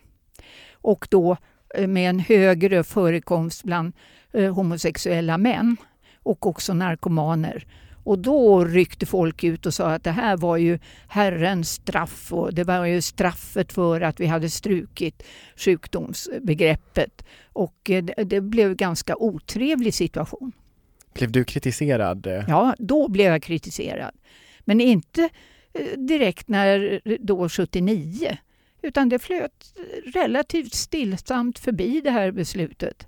Och 0.73 1.07
då 1.11 1.37
med 1.77 2.09
en 2.09 2.19
högre 2.19 2.83
förekomst 2.83 3.63
bland 3.63 3.93
eh, 4.33 4.53
homosexuella 4.53 5.37
män 5.37 5.77
och 6.23 6.47
också 6.47 6.73
narkomaner. 6.73 7.65
Och 8.03 8.19
då 8.19 8.65
ryckte 8.65 9.05
folk 9.05 9.43
ut 9.43 9.65
och 9.65 9.73
sa 9.73 9.91
att 9.91 10.03
det 10.03 10.11
här 10.11 10.37
var 10.37 10.57
ju 10.57 10.79
Herrens 11.07 11.69
straff 11.69 12.33
och 12.33 12.53
det 12.53 12.63
var 12.63 12.85
ju 12.85 13.01
straffet 13.01 13.73
för 13.73 14.01
att 14.01 14.19
vi 14.19 14.25
hade 14.25 14.49
strukit 14.49 15.23
sjukdomsbegreppet. 15.55 17.25
Och 17.53 17.89
eh, 17.89 18.03
det 18.03 18.41
blev 18.41 18.69
en 18.69 18.77
ganska 18.77 19.15
otrevlig 19.15 19.93
situation. 19.93 20.51
Blev 21.13 21.31
du 21.31 21.43
kritiserad? 21.43 22.27
Ja, 22.47 22.75
då 22.79 23.07
blev 23.07 23.31
jag 23.31 23.43
kritiserad. 23.43 24.11
Men 24.59 24.81
inte 24.81 25.29
eh, 25.73 25.97
direkt 25.97 26.47
när 26.47 27.01
då 27.19 27.49
79 27.49 28.37
utan 28.83 29.09
det 29.09 29.19
flöt 29.19 29.73
relativt 30.13 30.73
stillsamt 30.73 31.59
förbi 31.59 32.01
det 32.01 32.11
här 32.11 32.31
beslutet. 32.31 33.07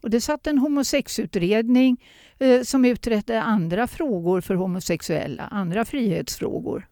Och 0.00 0.10
det 0.10 0.20
satt 0.20 0.46
en 0.46 0.58
homosexutredning 0.58 2.04
eh, 2.38 2.62
som 2.62 2.84
utredde 2.84 3.42
andra 3.42 3.86
frågor 3.86 4.40
för 4.40 4.54
homosexuella, 4.54 5.42
andra 5.42 5.84
frihetsfrågor. 5.84 6.88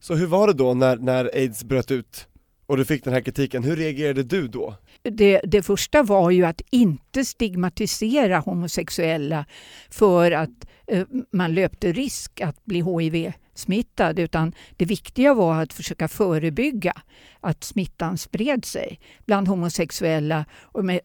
Så 0.00 0.14
hur 0.14 0.26
var 0.26 0.46
det 0.46 0.52
då 0.52 0.74
när, 0.74 0.96
när 0.96 1.30
aids 1.34 1.64
bröt 1.64 1.90
ut 1.90 2.28
och 2.70 2.76
du 2.76 2.84
fick 2.84 3.04
den 3.04 3.12
här 3.12 3.20
kritiken, 3.20 3.64
hur 3.64 3.76
reagerade 3.76 4.22
du 4.22 4.48
då? 4.48 4.74
Det, 5.02 5.40
det 5.44 5.62
första 5.62 6.02
var 6.02 6.30
ju 6.30 6.44
att 6.44 6.60
inte 6.70 7.24
stigmatisera 7.24 8.38
homosexuella 8.38 9.46
för 9.90 10.32
att 10.32 10.66
eh, 10.86 11.06
man 11.32 11.54
löpte 11.54 11.92
risk 11.92 12.40
att 12.40 12.64
bli 12.64 12.82
hiv-smittad 12.82 14.18
utan 14.18 14.52
det 14.76 14.84
viktiga 14.84 15.34
var 15.34 15.62
att 15.62 15.72
försöka 15.72 16.08
förebygga 16.08 16.92
att 17.40 17.64
smittan 17.64 18.18
spred 18.18 18.64
sig 18.64 19.00
bland 19.26 19.48
homosexuella 19.48 20.44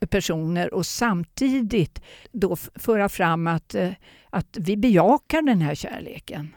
personer 0.10 0.74
och 0.74 0.86
samtidigt 0.86 2.02
då 2.32 2.56
föra 2.76 3.10
fram 3.10 3.48
att, 3.48 3.76
eh, 3.76 3.92
att 4.30 4.58
vi 4.60 4.78
bejakar 4.78 5.42
den 5.42 5.62
här 5.62 5.76
kärleken. 5.76 6.54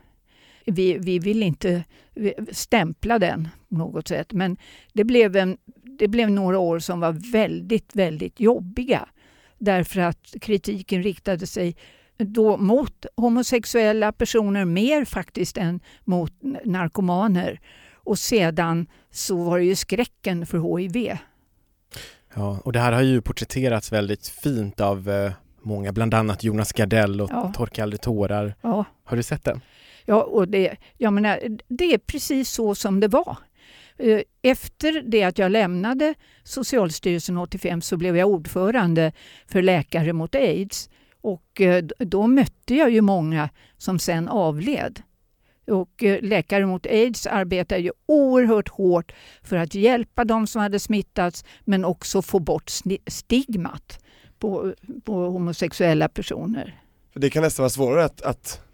Vi, 0.71 0.99
vi 0.99 1.19
vill 1.19 1.43
inte 1.43 1.85
stämpla 2.53 3.19
den 3.19 3.49
på 3.69 3.75
något 3.75 4.09
sätt 4.09 4.33
men 4.33 4.57
det 4.93 5.05
blev, 5.05 5.37
en, 5.37 5.57
det 5.99 6.09
blev 6.09 6.31
några 6.31 6.59
år 6.59 6.79
som 6.79 7.01
var 7.01 7.33
väldigt, 7.33 7.97
väldigt 7.97 8.41
jobbiga 8.41 9.09
därför 9.59 10.01
att 10.01 10.35
kritiken 10.41 11.03
riktade 11.03 11.47
sig 11.47 11.77
då 12.19 12.57
mot 12.57 13.07
homosexuella 13.17 14.13
personer 14.13 14.65
mer 14.65 15.05
faktiskt 15.05 15.57
än 15.57 15.81
mot 16.05 16.33
narkomaner. 16.65 17.61
Och 17.95 18.19
sedan 18.19 18.87
så 19.11 19.45
var 19.45 19.59
det 19.59 19.65
ju 19.65 19.77
skräcken 19.77 20.47
för 20.47 20.79
HIV. 20.79 21.19
Ja, 22.35 22.61
och 22.65 22.73
det 22.73 22.81
här 22.81 22.93
har 22.93 23.03
ju 23.03 23.21
porträtterats 23.21 23.93
väldigt 23.93 24.29
fint 24.29 24.81
av 24.81 25.11
eh, 25.11 25.33
många, 25.63 25.93
bland 25.93 26.15
annat 26.15 26.45
Jonas 26.45 26.73
Gardell 26.73 27.21
och 27.21 27.31
ja. 27.33 27.53
Torka 27.57 27.83
aldrig 27.83 28.01
tårar. 28.01 28.55
Ja. 28.63 28.85
Har 29.05 29.17
du 29.17 29.23
sett 29.23 29.45
den? 29.45 29.61
Ja, 30.09 30.23
och 30.23 30.49
det, 30.49 30.77
jag 30.97 31.12
menar, 31.12 31.41
det 31.69 31.85
är 31.95 31.99
precis 31.99 32.50
så 32.50 32.75
som 32.75 33.00
det 33.00 33.09
var. 33.09 33.37
Eh, 33.99 34.21
efter 34.43 35.03
det 35.03 35.23
att 35.23 35.38
jag 35.38 35.53
lämnade 35.53 36.15
Socialstyrelsen 36.45 37.38
85 37.38 37.81
så 37.81 37.97
blev 37.97 38.17
jag 38.17 38.29
ordförande 38.29 39.12
för 39.47 39.62
Läkare 39.62 40.12
mot 40.12 40.35
aids. 40.35 40.91
Och 41.21 41.61
eh, 41.61 41.85
då 41.99 42.27
mötte 42.27 42.75
jag 42.75 42.91
ju 42.91 43.00
många 43.00 43.49
som 43.79 43.99
sen 43.99 44.29
avled. 44.29 45.03
Och 45.67 46.03
eh, 46.03 46.23
Läkare 46.23 46.67
mot 46.67 46.87
aids 46.87 47.27
arbetar 47.27 47.77
ju 47.77 47.93
oerhört 48.07 48.69
hårt 48.69 49.12
för 49.43 49.57
att 49.57 49.75
hjälpa 49.75 50.25
de 50.25 50.47
som 50.47 50.62
hade 50.62 50.79
smittats 50.79 51.45
men 51.65 51.85
också 51.85 52.23
få 52.23 52.38
bort 52.38 52.71
stigmat 53.07 54.05
på, 54.38 54.75
på 55.05 55.12
homosexuella 55.12 56.09
personer. 56.09 56.81
För 57.12 57.21
det 57.21 57.31
kan 57.31 57.43
nästan 57.43 57.62
vara 57.62 57.71
svårare 57.71 58.05
att, 58.05 58.23
att 58.23 58.68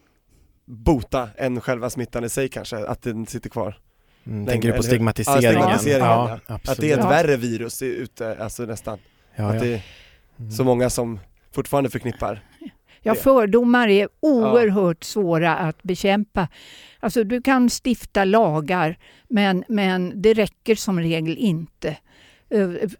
bota 0.65 1.29
än 1.37 1.61
själva 1.61 1.91
smittan 1.91 2.25
i 2.25 2.29
sig 2.29 2.49
kanske, 2.49 2.77
att 2.77 3.03
den 3.03 3.27
sitter 3.27 3.51
kvar. 3.51 3.79
Mm, 4.27 4.47
tänker 4.47 4.69
du 4.69 4.77
på 4.77 4.83
stigmatiseringen? 4.83 5.43
Ja, 5.43 5.79
stigmatiseringen 5.79 6.09
ja, 6.09 6.39
ja. 6.47 6.59
Att 6.67 6.79
det 6.79 6.93
är 6.93 6.99
ett 6.99 7.05
värre 7.05 7.37
virus 7.37 7.83
ute, 7.83 8.37
alltså 8.41 8.63
nästan. 8.63 8.99
Ja, 9.37 9.45
att 9.45 9.61
det 9.61 9.75
är 9.75 9.83
mm. 10.39 10.51
så 10.51 10.65
många 10.65 10.91
som 10.91 11.21
fortfarande 11.53 11.91
förknippar 11.91 12.43
Ja, 13.07 13.15
fördomar 13.15 13.89
är 13.89 14.09
oerhört 14.21 14.99
ja. 15.01 15.05
svåra 15.07 15.57
att 15.57 15.83
bekämpa. 15.83 16.49
Alltså, 17.01 17.25
du 17.25 17.43
kan 17.43 17.71
stifta 17.85 18.25
lagar, 18.25 18.99
men, 19.29 19.65
men 19.69 20.23
det 20.23 20.35
räcker 20.35 20.75
som 20.75 21.01
regel 21.01 21.37
inte. 21.37 21.97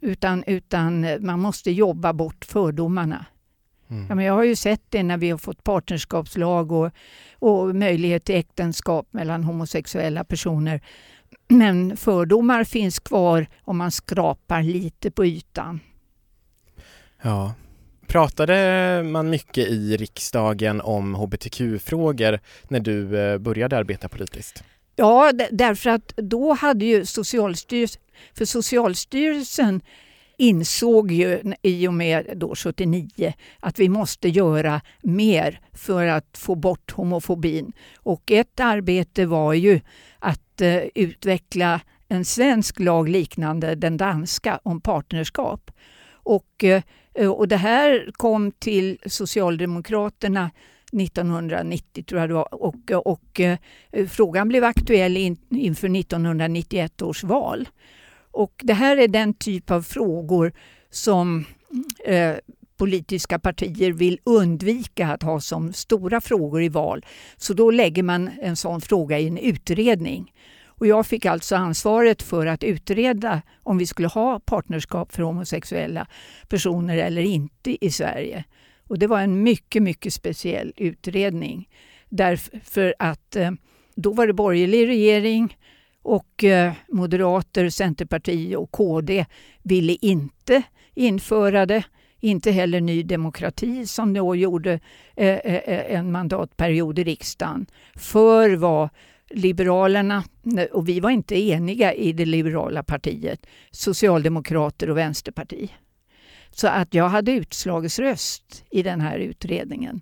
Utan, 0.01 0.45
utan 0.47 1.07
man 1.21 1.41
måste 1.41 1.71
jobba 1.71 2.13
bort 2.13 2.45
fördomarna. 2.45 3.27
Mm. 3.95 4.07
Ja, 4.09 4.15
men 4.15 4.25
jag 4.25 4.35
har 4.35 4.45
ju 4.45 4.57
sett 4.57 4.83
det 4.89 5.03
när 5.03 5.17
vi 5.17 5.31
har 5.31 5.39
fått 5.39 5.65
partnerskapslag 5.65 6.73
och, 6.73 6.91
och 7.39 7.75
möjlighet 7.75 8.25
till 8.25 8.35
äktenskap 8.35 9.07
mellan 9.11 9.45
homosexuella 9.45 10.25
personer. 10.25 10.81
Men 11.49 11.97
fördomar 11.97 12.65
finns 12.65 12.99
kvar 12.99 13.47
om 13.61 13.77
man 13.77 13.91
skrapar 13.91 14.63
lite 14.63 15.11
på 15.11 15.27
ytan. 15.27 15.81
Ja, 17.23 17.55
Pratade 18.07 19.03
man 19.03 19.31
mycket 19.31 19.69
i 19.69 19.97
riksdagen 19.97 20.81
om 20.81 21.15
hbtq-frågor 21.15 22.41
när 22.69 22.81
du 22.81 23.19
eh, 23.19 23.39
började 23.39 23.77
arbeta 23.77 24.09
politiskt? 24.09 24.65
Ja, 24.97 25.33
därför 25.51 25.91
att 25.91 26.13
då 26.17 26.53
hade 26.53 26.85
ju 26.85 27.07
Socialstyrelsen, 27.07 28.03
för 28.35 28.45
Socialstyrelsen 28.45 29.81
insåg 30.39 31.13
ju 31.13 31.55
i 31.63 31.89
och 31.89 31.95
med 31.95 32.33
då 32.37 32.55
79 32.55 33.33
att 33.61 33.79
vi 33.79 33.89
måste 33.89 34.29
göra 34.29 34.81
mer 35.03 35.61
för 35.73 36.07
att 36.07 36.39
få 36.39 36.55
bort 36.55 36.91
homofobin. 36.91 37.73
Och 37.97 38.31
ett 38.31 38.61
arbete 38.61 39.27
var 39.27 39.53
ju 39.53 39.81
att 40.19 40.61
eh, 40.61 40.83
utveckla 40.95 41.81
en 42.09 42.25
svensk 42.25 42.81
lag 42.81 43.09
liknande 43.09 43.75
den 43.75 43.97
danska 43.97 44.61
om 44.63 44.81
partnerskap. 44.81 45.71
Och 46.13 46.65
Eh, 47.15 47.31
och 47.31 47.49
det 47.49 47.57
här 47.57 48.11
kom 48.13 48.53
till 48.53 48.99
Socialdemokraterna 49.07 50.51
1990 51.01 52.05
tror 52.05 52.21
jag 52.21 52.31
det 52.31 52.35
var 52.35 52.55
och, 52.55 52.91
och 52.91 53.05
och 53.07 53.41
frågan 54.09 54.49
blev 54.49 54.65
aktuell 54.65 55.17
in, 55.17 55.37
inför 55.51 55.97
1991 55.97 57.03
års 57.03 57.25
val. 57.25 57.69
Och 58.35 58.53
det 58.63 58.75
här 58.75 58.97
är 58.97 59.09
den 59.09 59.35
typ 59.35 59.71
av 59.71 59.83
frågor 59.83 60.53
som 60.91 61.45
eh, 62.05 62.35
politiska 62.77 63.39
partier 63.39 63.93
vill 63.93 64.19
undvika 64.25 65.09
att 65.09 65.23
ha 65.23 65.41
som 65.41 65.73
stora 65.73 66.21
frågor 66.21 66.63
i 66.63 66.69
val. 66.69 67.05
Så 67.37 67.55
då 67.55 67.71
lägger 67.71 68.03
man 68.03 68.31
en 68.43 68.57
sån 68.57 68.81
fråga 68.81 69.19
i 69.19 69.27
en 69.27 69.39
utredning. 69.39 70.33
Och 70.67 70.87
jag 70.87 71.07
fick 71.07 71.27
alltså 71.27 71.57
ansvaret 71.57 72.23
för 72.23 72.47
att 72.47 72.65
utreda 72.65 73.43
om 73.63 73.79
vi 73.79 73.87
skulle 73.87 74.09
ha 74.09 74.41
partnerskap 74.41 75.13
för 75.13 75.23
homosexuella 75.23 76.07
personer 76.49 76.99
eller 76.99 77.23
inte 77.23 77.87
i 77.87 77.91
Sverige. 77.91 78.45
Och 78.89 78.99
det 78.99 79.07
var 79.07 79.21
en 79.21 79.43
mycket, 79.43 79.83
mycket 79.83 80.15
speciell 80.15 80.73
utredning. 80.77 81.69
Därför 82.09 82.95
att 82.99 83.37
eh, 83.37 83.51
då 83.97 84.13
var 84.13 84.27
det 84.27 84.33
borgerlig 84.33 84.89
regering 84.89 85.57
och 86.05 86.45
eh, 86.45 86.73
Moderater, 86.89 87.69
Centerparti 87.69 88.55
och 88.57 88.71
KD 88.71 89.27
ville 89.63 89.93
inte 89.93 90.63
införa 90.95 91.67
det. 91.67 91.85
Inte 92.21 92.51
heller 92.51 92.81
Ny 92.81 93.03
Demokrati 93.03 93.87
som 93.87 94.13
då 94.13 94.37
gjorde 94.37 94.81
eh, 95.17 95.29
eh, 95.29 95.97
en 95.97 96.13
mandatperiod 96.13 96.99
i 96.99 97.05
riksdagen. 97.05 97.67
För 97.97 98.57
vad 98.57 98.89
Liberalerna, 99.31 100.25
och 100.73 100.89
vi 100.89 101.01
var 101.01 101.11
inte 101.11 101.39
eniga 101.39 101.95
i 101.95 102.13
det 102.13 102.25
liberala 102.25 102.83
partiet, 102.83 103.47
Socialdemokrater 103.71 104.91
och 104.91 104.99
Vänsterparti. 104.99 105.71
Så 106.51 106.69
att 106.69 106.95
jag 106.95 107.09
hade 107.09 107.33
utslagsröst 107.33 108.65
i 108.71 108.83
den 108.83 109.01
här 109.01 109.19
utredningen. 109.19 110.01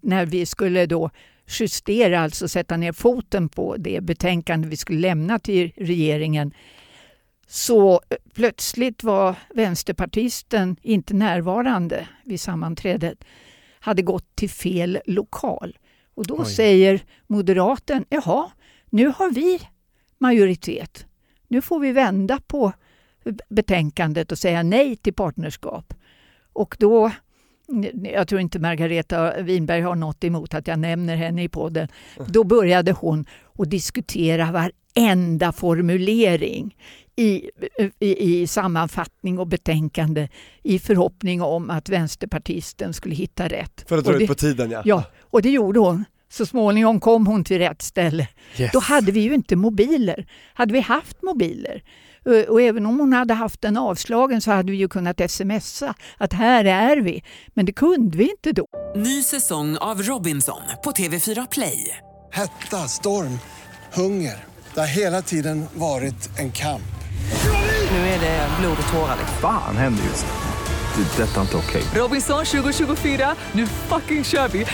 När 0.00 0.26
vi 0.26 0.46
skulle 0.46 0.86
då 0.86 1.10
justera, 1.52 2.20
alltså 2.20 2.48
sätta 2.48 2.76
ner 2.76 2.92
foten 2.92 3.48
på 3.48 3.76
det 3.76 4.00
betänkande 4.00 4.68
vi 4.68 4.76
skulle 4.76 5.00
lämna 5.00 5.38
till 5.38 5.72
regeringen 5.76 6.54
så 7.46 8.00
plötsligt 8.34 9.02
var 9.02 9.36
vänsterpartisten 9.54 10.76
inte 10.82 11.14
närvarande 11.14 12.08
vid 12.24 12.40
sammanträdet, 12.40 13.24
hade 13.80 14.02
gått 14.02 14.36
till 14.36 14.50
fel 14.50 14.98
lokal. 15.06 15.78
Och 16.14 16.26
då 16.26 16.36
Oj. 16.38 16.46
säger 16.46 17.04
moderaten, 17.26 18.04
jaha, 18.08 18.50
nu 18.90 19.06
har 19.06 19.30
vi 19.30 19.60
majoritet. 20.18 21.06
Nu 21.48 21.62
får 21.62 21.80
vi 21.80 21.92
vända 21.92 22.40
på 22.46 22.72
betänkandet 23.48 24.32
och 24.32 24.38
säga 24.38 24.62
nej 24.62 24.96
till 24.96 25.14
partnerskap. 25.14 25.94
Och 26.52 26.76
då 26.78 27.10
jag 28.14 28.28
tror 28.28 28.40
inte 28.40 28.58
Margareta 28.58 29.42
Winberg 29.42 29.80
har 29.80 29.94
något 29.94 30.24
emot 30.24 30.54
att 30.54 30.66
jag 30.66 30.78
nämner 30.78 31.16
henne 31.16 31.42
i 31.42 31.48
podden. 31.48 31.88
Då 32.26 32.44
började 32.44 32.92
hon 32.92 33.26
att 33.58 33.70
diskutera 33.70 34.70
varenda 34.94 35.52
formulering 35.52 36.76
i, 37.16 37.50
i, 37.98 38.40
i 38.40 38.46
sammanfattning 38.46 39.38
och 39.38 39.46
betänkande 39.46 40.28
i 40.62 40.78
förhoppning 40.78 41.42
om 41.42 41.70
att 41.70 41.88
vänsterpartisten 41.88 42.94
skulle 42.94 43.14
hitta 43.14 43.48
rätt. 43.48 43.84
För 43.88 43.98
att 43.98 44.04
dra 44.04 44.22
ut 44.22 44.28
på 44.28 44.34
tiden 44.34 44.70
ja. 44.70 44.82
Ja, 44.84 45.04
och 45.20 45.42
det 45.42 45.50
gjorde 45.50 45.80
hon. 45.80 46.04
Så 46.28 46.46
småningom 46.46 47.00
kom 47.00 47.26
hon 47.26 47.44
till 47.44 47.58
rätt 47.58 47.82
ställe. 47.82 48.28
Yes. 48.56 48.72
Då 48.72 48.78
hade 48.78 49.12
vi 49.12 49.20
ju 49.20 49.34
inte 49.34 49.56
mobiler. 49.56 50.26
Hade 50.54 50.72
vi 50.72 50.80
haft 50.80 51.22
mobiler 51.22 51.82
och 52.48 52.62
även 52.62 52.86
om 52.86 53.00
hon 53.00 53.12
hade 53.12 53.34
haft 53.34 53.60
den 53.62 53.76
avslagen 53.76 54.40
så 54.40 54.50
hade 54.50 54.72
vi 54.72 54.78
ju 54.78 54.88
kunnat 54.88 55.30
smsa 55.30 55.94
att 56.18 56.32
här 56.32 56.64
är 56.64 56.96
vi. 56.96 57.22
Men 57.54 57.66
det 57.66 57.72
kunde 57.72 58.18
vi 58.18 58.30
inte 58.30 58.52
då. 58.52 58.66
Ny 58.96 59.22
säsong 59.22 59.76
av 59.76 60.02
Robinson 60.02 60.62
på 60.84 60.90
TV4 60.90 61.46
Play. 61.50 61.98
Hetta, 62.32 62.88
storm, 62.88 63.38
hunger. 63.92 64.44
Det 64.74 64.80
har 64.80 64.86
hela 64.86 65.22
tiden 65.22 65.64
varit 65.74 66.38
en 66.38 66.52
kamp. 66.52 66.82
Nu 67.90 67.96
är 67.98 68.20
det 68.20 68.48
blod 68.60 68.76
och 68.86 68.92
tårar. 68.92 69.16
Fan 69.40 69.76
händer 69.76 70.04
just 70.04 70.26
nu. 70.26 70.32
Det. 71.02 71.22
är 71.22 71.26
Detta 71.26 71.36
är 71.36 71.42
inte 71.42 71.56
okej. 71.56 71.82
Robinson 71.94 72.44
2024, 72.44 73.34
nu 73.52 73.66
fucking 73.66 74.24
kör 74.24 74.48
vi! 74.48 74.66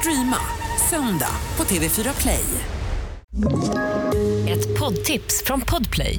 Streama 0.00 0.36
söndag 0.90 1.32
på 1.56 1.64
TV4 1.64 2.20
Play. 2.20 2.44
Ett 4.48 4.78
poddtips 4.78 5.42
från 5.44 5.60
Podplay. 5.60 6.18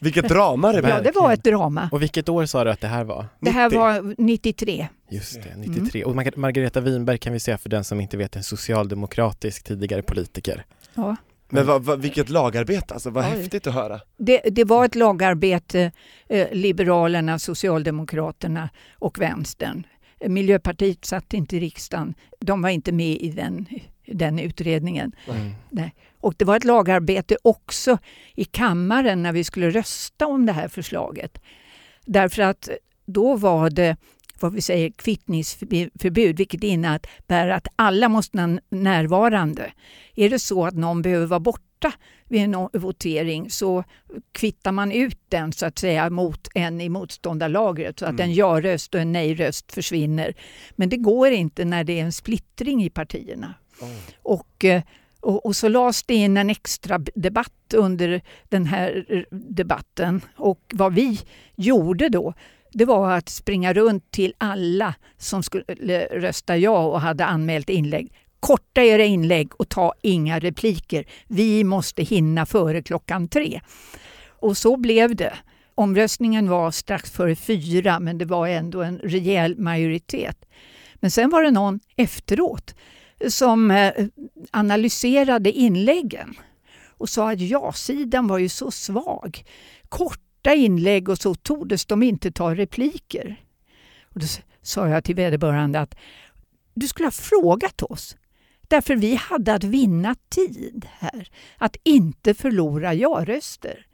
Vilket 0.00 0.28
drama 0.28 0.68
det 0.72 0.76
ja, 0.78 0.82
blev. 0.82 1.02
det 1.02 1.20
var 1.20 1.32
ett 1.32 1.44
drama. 1.44 1.88
Och 1.92 2.02
vilket 2.02 2.28
år 2.28 2.46
sa 2.46 2.64
du 2.64 2.70
att 2.70 2.80
det 2.80 2.86
här 2.88 3.04
var? 3.04 3.26
Det 3.40 3.50
här 3.50 3.64
90. 3.68 3.78
var 3.78 4.14
93. 4.18 4.88
Just 5.10 5.42
det, 5.42 5.48
Mm. 5.48 5.60
93. 5.72 6.04
Och 6.04 6.14
Mar- 6.14 6.36
Margareta 6.36 6.80
Winberg 6.80 7.18
kan 7.18 7.32
vi 7.32 7.40
säga 7.40 7.58
för 7.58 7.68
den 7.68 7.84
som 7.84 8.00
inte 8.00 8.16
vet, 8.16 8.36
en 8.36 8.42
socialdemokratisk 8.42 9.64
tidigare 9.64 10.02
politiker. 10.02 10.64
Ja. 10.94 11.16
Men 11.50 11.66
vad, 11.66 11.82
vad, 11.84 12.00
vilket 12.00 12.28
lagarbete 12.28 12.94
alltså, 12.94 13.10
vad 13.10 13.24
Oj. 13.24 13.30
häftigt 13.30 13.66
att 13.66 13.74
höra. 13.74 14.00
Det, 14.18 14.40
det 14.50 14.64
var 14.64 14.84
ett 14.84 14.94
lagarbete, 14.94 15.92
eh, 16.28 16.46
Liberalerna, 16.52 17.38
Socialdemokraterna 17.38 18.68
och 18.98 19.18
Vänstern. 19.18 19.86
Miljöpartiet 20.26 21.04
satt 21.04 21.32
inte 21.34 21.56
i 21.56 21.60
riksdagen. 21.60 22.14
De 22.40 22.62
var 22.62 22.68
inte 22.70 22.92
med 22.92 23.16
i 23.20 23.30
den, 23.30 23.66
den 24.12 24.38
utredningen. 24.38 25.12
Mm. 25.28 25.90
Och 26.20 26.34
det 26.36 26.44
var 26.44 26.56
ett 26.56 26.64
lagarbete 26.64 27.36
också 27.42 27.98
i 28.34 28.44
kammaren 28.44 29.22
när 29.22 29.32
vi 29.32 29.44
skulle 29.44 29.70
rösta 29.70 30.26
om 30.26 30.46
det 30.46 30.52
här 30.52 30.68
förslaget. 30.68 31.38
Därför 32.04 32.42
att 32.42 32.68
då 33.06 33.36
var 33.36 33.70
det 33.70 33.96
vad 34.40 34.52
vi 34.52 34.60
säger 34.60 34.90
kvittningsförbud, 34.90 36.36
vilket 36.36 36.62
innebär 36.62 37.48
att 37.48 37.68
alla 37.76 38.08
måste 38.08 38.36
vara 38.36 38.58
närvarande. 38.68 39.72
Är 40.14 40.30
det 40.30 40.38
så 40.38 40.66
att 40.66 40.74
någon 40.74 41.02
behöver 41.02 41.26
vara 41.26 41.40
borta 41.40 41.92
vid 42.28 42.42
en 42.42 42.68
votering 42.72 43.50
så 43.50 43.84
kvittar 44.32 44.72
man 44.72 44.92
ut 44.92 45.18
den 45.28 45.52
så 45.52 45.66
att 45.66 45.78
säga 45.78 46.10
mot 46.10 46.48
en 46.54 46.80
i 46.80 46.88
motståndarlagret 46.88 47.98
så 47.98 48.06
att 48.06 48.20
en 48.20 48.34
ja-röst 48.34 48.94
och 48.94 49.00
en 49.00 49.12
nej-röst 49.12 49.72
försvinner. 49.72 50.34
Men 50.76 50.88
det 50.88 50.96
går 50.96 51.30
inte 51.30 51.64
när 51.64 51.84
det 51.84 52.00
är 52.00 52.04
en 52.04 52.12
splittring 52.12 52.84
i 52.84 52.90
partierna. 52.90 53.54
Oh. 53.80 53.88
Och, 54.22 54.64
eh, 54.64 54.82
och, 55.20 55.46
och 55.46 55.56
så 55.56 55.68
lades 55.68 56.02
det 56.02 56.14
in 56.14 56.36
en 56.36 56.50
extra 56.50 56.98
debatt 56.98 57.74
under 57.74 58.20
den 58.48 58.66
här 58.66 59.04
eh, 59.08 59.22
debatten. 59.30 60.20
Och 60.36 60.60
vad 60.74 60.94
vi 60.94 61.20
gjorde 61.56 62.08
då, 62.08 62.34
det 62.72 62.84
var 62.84 63.10
att 63.10 63.28
springa 63.28 63.72
runt 63.72 64.10
till 64.10 64.34
alla 64.38 64.94
som 65.16 65.42
skulle 65.42 66.06
rösta 66.06 66.56
ja 66.56 66.86
och 66.86 67.00
hade 67.00 67.24
anmält 67.24 67.70
inlägg. 67.70 68.12
Korta 68.40 68.82
era 68.82 69.04
inlägg 69.04 69.52
och 69.56 69.68
ta 69.68 69.94
inga 70.02 70.38
repliker. 70.38 71.04
Vi 71.26 71.64
måste 71.64 72.02
hinna 72.02 72.46
före 72.46 72.82
klockan 72.82 73.28
tre. 73.28 73.60
Och 74.40 74.56
så 74.56 74.76
blev 74.76 75.16
det. 75.16 75.34
Omröstningen 75.74 76.50
var 76.50 76.70
strax 76.70 77.10
före 77.10 77.36
fyra 77.36 78.00
men 78.00 78.18
det 78.18 78.24
var 78.24 78.48
ändå 78.48 78.82
en 78.82 78.98
rejäl 78.98 79.58
majoritet. 79.58 80.44
Men 80.94 81.10
sen 81.10 81.30
var 81.30 81.42
det 81.42 81.50
någon 81.50 81.80
efteråt 81.96 82.74
som 83.28 83.70
eh, 83.70 83.92
analyserade 84.50 85.52
inläggen 85.52 86.34
och 86.98 87.08
sa 87.08 87.32
att 87.32 87.40
ja-sidan 87.40 88.26
var 88.26 88.38
ju 88.38 88.48
så 88.48 88.70
svag. 88.70 89.44
Korta 89.88 90.54
inlägg 90.54 91.08
och 91.08 91.18
så 91.18 91.34
tordes 91.34 91.86
de 91.86 92.02
inte 92.02 92.32
ta 92.32 92.54
repliker. 92.54 93.40
Och 94.02 94.20
då 94.20 94.26
sa 94.62 94.88
jag 94.88 95.04
till 95.04 95.14
vederbörande 95.14 95.80
att 95.80 95.94
du 96.74 96.88
skulle 96.88 97.06
ha 97.06 97.10
frågat 97.10 97.82
oss. 97.82 98.16
Därför 98.68 98.96
vi 98.96 99.14
hade 99.14 99.54
att 99.54 99.64
vinna 99.64 100.14
tid 100.28 100.86
här. 100.98 101.28
Att 101.58 101.76
inte 101.82 102.34
förlora 102.34 102.94
ja-röster. 102.94 103.86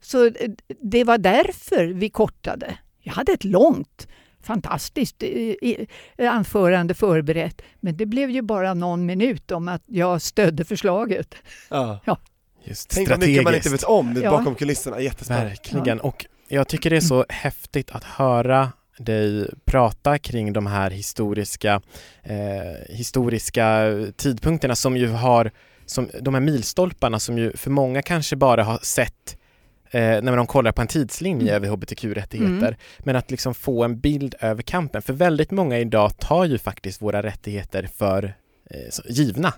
Så 0.00 0.26
eh, 0.26 0.50
det 0.82 1.04
var 1.04 1.18
därför 1.18 1.86
vi 1.86 2.10
kortade. 2.10 2.78
Jag 3.00 3.12
hade 3.12 3.32
ett 3.32 3.44
långt, 3.44 4.08
fantastiskt 4.42 5.22
eh, 5.22 5.28
i- 5.28 5.86
anförande 6.18 6.94
förberett. 6.94 7.62
Men 7.80 7.96
det 7.96 8.06
blev 8.06 8.30
ju 8.30 8.42
bara 8.42 8.74
någon 8.74 9.06
minut 9.06 9.50
om 9.50 9.68
att 9.68 9.82
jag 9.86 10.22
stödde 10.22 10.64
förslaget. 10.64 11.34
Ja. 11.68 12.00
Just 12.64 12.90
Tänk 12.90 13.10
vad 13.10 13.18
mycket 13.20 13.44
man 13.44 13.54
inte 13.54 13.70
vet 13.70 13.82
om 13.82 14.20
Ja. 14.22 14.30
bakom 14.30 14.54
kulisserna, 14.54 15.00
jättespännande. 15.00 15.48
Verkligen. 15.48 16.00
Och 16.00 16.26
jag 16.48 16.68
tycker 16.68 16.90
det 16.90 16.96
är 16.96 17.00
så 17.00 17.26
häftigt 17.28 17.90
att 17.90 18.04
höra 18.04 18.72
dig 18.98 19.50
prata 19.64 20.18
kring 20.18 20.52
de 20.52 20.66
här 20.66 20.90
historiska, 20.90 21.80
eh, 22.22 22.94
historiska 22.94 23.82
tidpunkterna 24.16 24.76
som 24.76 24.96
ju 24.96 25.08
har, 25.08 25.50
som, 25.86 26.08
de 26.20 26.34
här 26.34 26.40
milstolparna 26.40 27.20
som 27.20 27.38
ju 27.38 27.56
för 27.56 27.70
många 27.70 28.02
kanske 28.02 28.36
bara 28.36 28.64
har 28.64 28.78
sett 28.82 29.36
eh, 29.90 30.22
när 30.22 30.36
de 30.36 30.46
kollar 30.46 30.72
på 30.72 30.82
en 30.82 30.88
tidslinje 30.88 31.54
över 31.56 31.68
hbtq-rättigheter. 31.68 32.66
Mm. 32.66 32.74
Men 32.98 33.16
att 33.16 33.30
liksom 33.30 33.54
få 33.54 33.84
en 33.84 34.00
bild 34.00 34.34
över 34.40 34.62
kampen. 34.62 35.02
För 35.02 35.12
väldigt 35.12 35.50
många 35.50 35.78
idag 35.78 36.18
tar 36.18 36.44
ju 36.44 36.58
faktiskt 36.58 37.02
våra 37.02 37.22
rättigheter 37.22 37.88
för 37.96 38.24
eh, 38.70 38.90
så, 38.90 39.02
givna. 39.08 39.54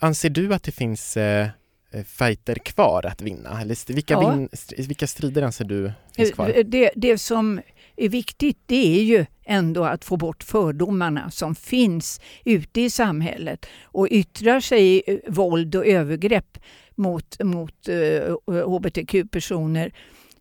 Anser 0.00 0.30
du 0.30 0.54
att 0.54 0.62
det 0.62 0.72
finns 0.72 1.16
eh, 1.16 1.48
eh, 1.92 2.04
fighter 2.04 2.54
kvar 2.54 3.06
att 3.06 3.22
vinna? 3.22 3.60
Eller 3.60 3.92
vilka, 3.92 4.14
Ja. 4.14 4.30
vin, 4.30 4.48
vilka 4.78 5.06
strider 5.06 5.42
anser 5.42 5.64
du 5.64 5.92
finns 6.16 6.30
kvar? 6.32 6.52
Eh, 6.56 6.64
Det, 6.64 6.90
det 6.96 7.18
som 7.18 7.60
är 7.96 8.08
viktigt 8.08 8.58
det 8.66 8.98
är 8.98 9.02
ju 9.02 9.26
ändå 9.46 9.84
att 9.84 10.04
få 10.04 10.16
bort 10.16 10.42
fördomarna 10.42 11.30
som 11.30 11.54
finns 11.54 12.20
ute 12.44 12.80
i 12.80 12.90
samhället 12.90 13.66
och 13.84 14.08
yttrar 14.10 14.60
sig 14.60 14.82
i 14.96 15.02
eh, 15.06 15.16
våld 15.32 15.74
och 15.76 15.86
övergrepp 15.86 16.58
mot, 16.96 17.36
mot 17.44 17.88
eh, 17.88 18.36
hbtq-personer. 18.66 19.92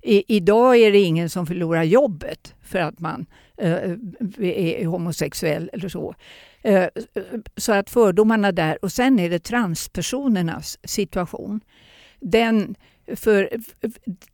I, 0.01 0.35
idag 0.35 0.77
är 0.77 0.91
det 0.91 0.99
ingen 0.99 1.29
som 1.29 1.47
förlorar 1.47 1.83
jobbet 1.83 2.55
för 2.61 2.79
att 2.79 2.99
man 2.99 3.25
eh, 3.57 3.73
är 4.39 4.85
homosexuell 4.85 5.69
eller 5.73 5.89
så. 5.89 6.15
Eh, 6.61 6.87
så 7.57 7.71
att 7.73 7.89
fördomarna 7.89 8.51
där. 8.51 8.77
Och 8.85 8.91
sen 8.91 9.19
är 9.19 9.29
det 9.29 9.39
transpersonernas 9.39 10.79
situation. 10.83 11.61
Den, 12.19 12.75
för 13.15 13.49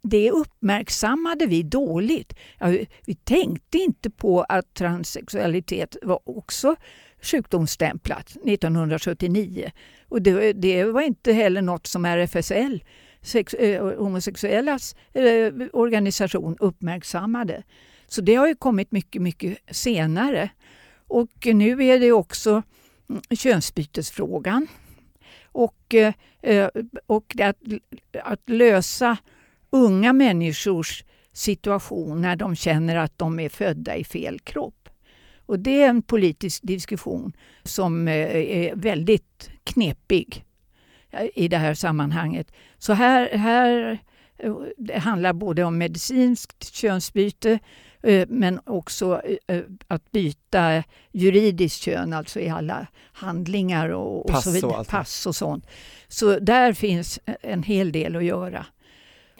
det 0.02 0.32
uppmärksammade 0.32 1.46
vi 1.46 1.64
dåligt. 1.64 2.34
Ja, 2.60 2.68
vi- 3.06 3.16
tänkte 3.16 3.78
inte 3.78 4.10
på 4.10 4.42
att 4.50 4.74
transsexualitet 4.74 5.98
var 6.02 6.20
också 6.26 6.76
sjukdomsstämplat 7.22 8.38
1979. 8.46 9.72
Och 10.10 10.22
det, 10.22 10.54
det 10.54 10.84
var 10.84 11.02
inte 11.02 11.34
heller 11.34 11.62
något 11.62 11.88
som 11.88 12.06
RFSL, 12.06 12.84
sex, 13.22 13.54
eh, 13.54 13.98
homosexuellas 13.98 14.96
eh, 15.14 15.54
organisation, 15.74 16.58
uppmärksammade. 16.60 17.64
Så 18.08 18.22
det 18.22 18.36
har 18.36 18.48
ju 18.48 18.56
kommit 18.56 18.92
mycket, 18.92 19.22
mycket 19.22 19.58
senare. 19.72 20.50
Och 21.08 21.48
nu 21.54 21.86
är 21.86 22.00
det 22.00 22.12
också 22.12 22.64
mm, 23.10 23.22
könsbytesfrågan. 23.32 24.68
Och, 25.52 25.96
eh, 25.96 26.14
eh, 26.42 26.70
och 27.06 27.36
att, 27.40 27.58
att 28.24 28.50
lösa 28.50 29.18
unga 29.70 30.14
människors 30.14 31.04
situation 31.34 32.22
när 32.22 32.36
de 32.36 32.56
känner 32.56 32.96
att 32.96 33.18
de 33.18 33.40
är 33.40 33.50
födda 33.50 33.96
i 33.96 34.04
fel 34.04 34.40
kropp. 34.40 34.79
Och 35.50 35.60
det 35.60 35.82
är 35.82 35.90
en 35.90 36.02
politisk 36.02 36.64
diskussion 36.64 37.34
som 37.64 38.08
eh, 38.08 38.14
är 38.36 38.76
väldigt 38.76 39.50
knepig 39.64 40.46
eh, 41.12 41.28
i 41.36 41.48
det 41.48 41.58
här 41.58 41.74
sammanhanget. 41.74 42.52
Så 42.78 42.94
här, 42.94 43.38
här 43.38 44.00
eh, 44.38 44.56
det 44.78 44.98
handlar 44.98 45.34
både 45.34 45.64
om 45.64 45.78
medicinskt 45.78 46.74
könsbyte 46.74 47.60
men 48.28 48.60
också 48.66 49.22
att 49.88 50.12
byta 50.12 50.84
juridiskt 51.12 51.82
kön, 51.82 52.14
alltså 52.14 52.40
i 52.40 52.50
alla 52.50 52.88
handlingar 53.14 53.90
och, 53.90 54.28
pass 54.28 54.38
och 54.38 54.44
så 54.44 54.52
vidare. 54.52 54.82
Och 54.82 54.88
pass 54.88 55.26
och 55.26 55.36
sånt. 55.36 55.68
Så 56.08 56.40
där 56.40 56.74
finns 56.74 57.20
en 57.42 57.64
hel 57.64 57.92
del 57.92 58.16
att 58.16 58.24
göra. 58.24 58.66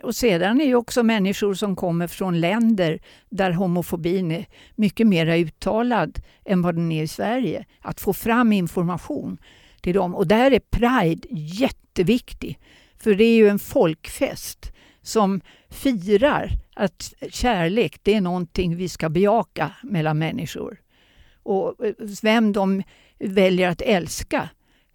Och 0.04 0.16
sedan 0.16 0.62
är 0.62 0.66
ju 0.66 0.76
också 0.76 1.04
människor 1.04 1.54
som 1.54 1.76
kommer 1.76 2.08
från 2.08 2.40
länder 2.40 3.00
där 3.30 3.52
homofobin 3.52 4.32
är 4.32 4.46
mycket 4.76 5.08
mer 5.08 5.28
uttalad 5.28 6.20
än 6.46 6.62
vad 6.62 6.76
den 6.76 6.92
är 6.92 7.04
i 7.04 7.08
Sverige. 7.08 7.66
Att 7.82 8.00
få 8.00 8.14
fram 8.14 8.54
information 8.54 9.38
till 9.82 9.94
dem. 9.96 10.16
Och 10.16 10.28
där 10.28 10.52
är 10.52 10.60
Pride 10.60 11.28
jätteviktig. 11.32 12.60
För 12.98 13.16
det 13.16 13.24
är 13.24 13.36
ju 13.36 13.48
en 13.48 13.60
folkfest 13.60 14.74
som 15.02 15.42
firar 15.70 16.52
att 16.76 17.14
kärlek 17.30 18.00
det 18.04 18.14
är 18.14 18.22
någonting 18.22 18.76
vi 18.76 18.90
ska 18.90 19.10
bejaka 19.10 19.72
mellan 19.84 20.18
människor. 20.18 20.82
Och 21.44 21.86
eh, 21.86 21.94
vem 22.22 22.54
de 22.54 22.84
väljer 23.20 23.70
att 23.70 23.82
älska, 23.82 24.50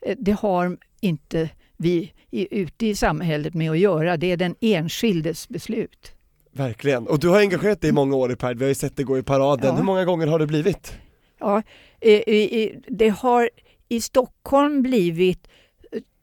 eh, 0.07 0.17
det 0.19 0.33
har 0.33 0.79
inte 1.01 1.51
vi 1.77 2.13
ute 2.31 2.87
i 2.87 2.95
samhället 2.95 3.55
med 3.55 3.71
att 3.71 3.79
göra. 3.79 4.17
Det 4.17 4.33
är 4.33 4.37
den 4.37 4.55
enskildes 4.61 5.49
beslut. 5.49 6.13
Verkligen, 6.53 7.07
och 7.07 7.19
du 7.19 7.29
har 7.29 7.39
engagerat 7.39 7.81
dig 7.81 7.91
i 7.91 7.93
många 7.93 8.17
år 8.17 8.33
i 8.33 8.37
Pride, 8.37 8.55
vi 8.55 8.65
har 8.65 8.69
ju 8.69 8.75
sett 8.75 8.97
det 8.97 9.05
gå 9.05 9.19
i 9.19 9.23
paraden. 9.23 9.67
Ja. 9.67 9.77
Hur 9.77 9.83
många 9.83 10.05
gånger 10.05 10.27
har 10.27 10.39
det 10.39 10.47
blivit? 10.47 10.93
Ja, 11.39 11.63
det 12.89 13.09
har 13.19 13.51
i 13.89 14.01
Stockholm 14.01 14.83
blivit 14.83 15.49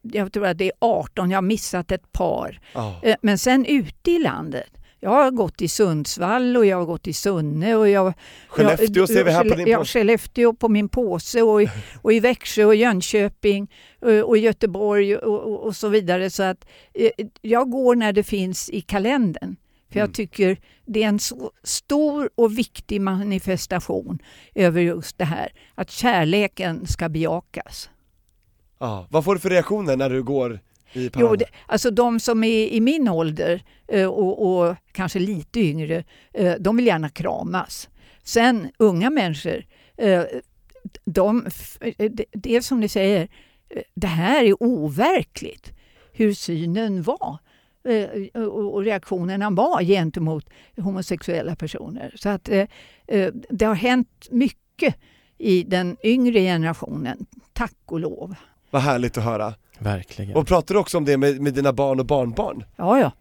jag 0.01 0.33
tror 0.33 0.45
att 0.45 0.57
det 0.57 0.65
är 0.65 0.71
18, 0.79 1.31
jag 1.31 1.37
har 1.37 1.41
missat 1.41 1.91
ett 1.91 2.11
par. 2.11 2.59
Oh. 2.75 3.15
Men 3.21 3.37
sen 3.37 3.65
ute 3.65 4.11
i 4.11 4.19
landet, 4.19 4.77
jag 5.03 5.09
har 5.09 5.31
gått 5.31 5.61
i 5.61 5.67
Sundsvall 5.67 6.57
och 6.57 6.65
jag 6.65 6.77
har 6.77 6.85
gått 6.85 7.07
i 7.07 7.13
Sunne 7.13 7.75
och 7.75 7.89
jag... 7.89 8.13
Skellefteå 8.47 9.01
jag, 9.01 9.09
ser 9.09 9.23
vi 9.23 9.31
här 9.31 9.43
på 9.43 9.55
din 9.55 9.65
påse. 9.65 9.69
Ja, 9.69 9.85
Skellefteå 9.85 10.53
på 10.53 10.69
min 10.69 10.89
påse 10.89 11.41
och, 11.41 11.61
och 12.01 12.13
i 12.13 12.19
Växjö 12.19 12.65
och 12.65 12.75
Jönköping 12.75 13.71
och, 14.01 14.11
och 14.11 14.37
Göteborg 14.37 15.17
och, 15.17 15.39
och, 15.39 15.65
och, 15.65 15.75
så 15.75 15.87
vidare. 15.87 16.29
Så 16.29 16.43
att 16.43 16.65
eh, 16.93 17.09
jag 17.41 17.69
går 17.69 17.95
när 17.95 18.13
det 18.13 18.23
finns 18.23 18.69
i 18.69 18.81
kalendern. 18.81 19.55
För 19.89 19.99
jag 19.99 20.05
mm. 20.05 20.13
tycker 20.13 20.57
det 20.85 21.03
är 21.03 21.07
en 21.07 21.19
så 21.19 21.51
stor 21.63 22.29
och 22.35 22.57
viktig 22.57 23.01
manifestation 23.01 24.19
över 24.55 24.81
just 24.81 25.17
det 25.17 25.25
här, 25.25 25.51
att 25.75 25.91
kärleken 25.91 26.87
ska 26.87 27.09
bejakas. 27.09 27.89
Ah, 28.77 29.05
vad 29.09 29.25
får 29.25 29.33
du 29.35 29.39
för 29.39 29.49
reaktioner 29.49 29.97
när 29.97 30.09
du 30.09 30.23
går 30.23 30.59
Jo, 30.93 31.35
det, 31.35 31.45
alltså 31.65 31.91
de 31.91 32.19
som 32.19 32.43
är 32.43 32.67
i 32.67 32.81
min 32.81 33.07
ålder 33.07 33.63
eh, 33.87 34.07
och, 34.07 34.65
och 34.65 34.75
kanske 34.91 35.19
lite 35.19 35.59
yngre, 35.59 36.03
eh, 36.33 36.53
de 36.59 36.77
vill 36.77 36.87
gärna 36.87 37.09
kramas. 37.09 37.89
Sen 38.23 38.71
unga 38.77 39.09
människor, 39.09 39.65
eh, 39.97 40.23
de, 41.05 41.47
det 42.31 42.55
är 42.55 42.61
som 42.61 42.79
ni 42.79 42.87
säger, 42.87 43.27
det 43.93 44.07
här 44.07 44.43
är 44.43 44.63
overkligt 44.63 45.73
hur 46.13 46.33
synen 46.33 47.03
var 47.03 47.37
och 48.71 48.83
reaktionerna 48.83 49.49
var 49.49 49.83
gentemot 49.83 50.49
homosexuella 50.77 51.55
personer. 51.55 52.13
Så 52.15 52.29
att 52.29 52.49
det 53.49 53.65
har 53.65 53.73
hänt 53.73 54.27
mycket 54.31 54.95
i 55.37 55.63
den 55.63 55.97
yngre 56.03 56.39
generationen, 56.39 57.25
tack 57.53 57.77
och 57.85 57.99
lov. 57.99 58.35
Vad 58.69 58.81
härligt 58.81 59.17
att 59.17 59.23
höra. 59.23 59.53
Verkligen. 59.83 60.35
Och 60.35 60.47
pratar 60.47 60.75
du 60.75 60.79
också 60.79 60.97
om 60.97 61.05
det 61.05 61.17
med, 61.17 61.41
med 61.41 61.53
dina 61.53 61.73
barn 61.73 61.99
och 61.99 62.05
barnbarn? 62.05 62.63
Ja, 62.75 62.99
ja. 62.99 63.11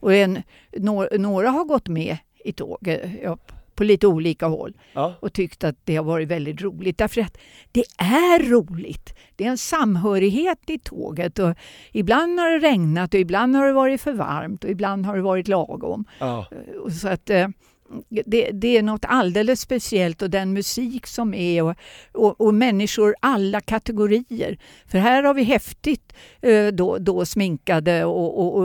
Och 0.00 0.14
en, 0.14 0.42
några, 0.76 1.08
några 1.18 1.50
har 1.50 1.64
gått 1.64 1.88
med 1.88 2.16
i 2.44 2.52
tåget 2.52 3.10
ja, 3.22 3.38
på 3.74 3.84
lite 3.84 4.06
olika 4.06 4.46
håll 4.46 4.76
ja. 4.92 5.14
och 5.20 5.32
tyckt 5.32 5.64
att 5.64 5.76
det 5.84 5.96
har 5.96 6.04
varit 6.04 6.28
väldigt 6.28 6.62
roligt. 6.62 6.98
Därför 6.98 7.20
att 7.20 7.38
det 7.72 7.84
är 7.98 8.50
roligt. 8.50 9.14
Det 9.36 9.44
är 9.44 9.48
en 9.48 9.58
samhörighet 9.58 10.70
i 10.70 10.78
tåget. 10.78 11.38
Och 11.38 11.54
ibland 11.92 12.40
har 12.40 12.50
det 12.50 12.58
regnat 12.58 13.14
och 13.14 13.20
ibland 13.20 13.56
har 13.56 13.66
det 13.66 13.72
varit 13.72 14.00
för 14.00 14.12
varmt 14.12 14.64
och 14.64 14.70
ibland 14.70 15.06
har 15.06 15.16
det 15.16 15.22
varit 15.22 15.48
lagom. 15.48 16.04
Ja. 16.18 16.46
Så 17.00 17.08
att, 17.08 17.30
eh, 17.30 17.48
det, 18.08 18.50
det, 18.52 18.76
är 18.76 18.82
något 18.82 19.04
alldeles 19.04 19.60
speciellt 19.60 20.22
och 20.22 20.30
den 20.30 20.52
musik 20.52 21.06
som 21.06 21.34
är 21.34 21.62
och, 21.62 21.74
och, 22.12 22.40
och, 22.40 22.54
människor 22.54 23.14
alla 23.20 23.60
kategorier. 23.60 24.58
För 24.86 24.98
här 24.98 25.22
har 25.22 25.34
vi 25.34 25.42
häftigt 25.42 26.12
då, 26.72 26.98
då 26.98 27.26
sminkade 27.26 28.04
och, 28.04 28.58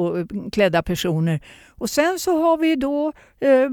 och, 0.00 0.26
klädda 0.52 0.82
personer 0.82 1.40
och 1.78 1.90
sen 1.90 2.18
så 2.18 2.42
har 2.42 2.56
vi 2.56 2.76
då 2.76 3.12
eh, 3.40 3.70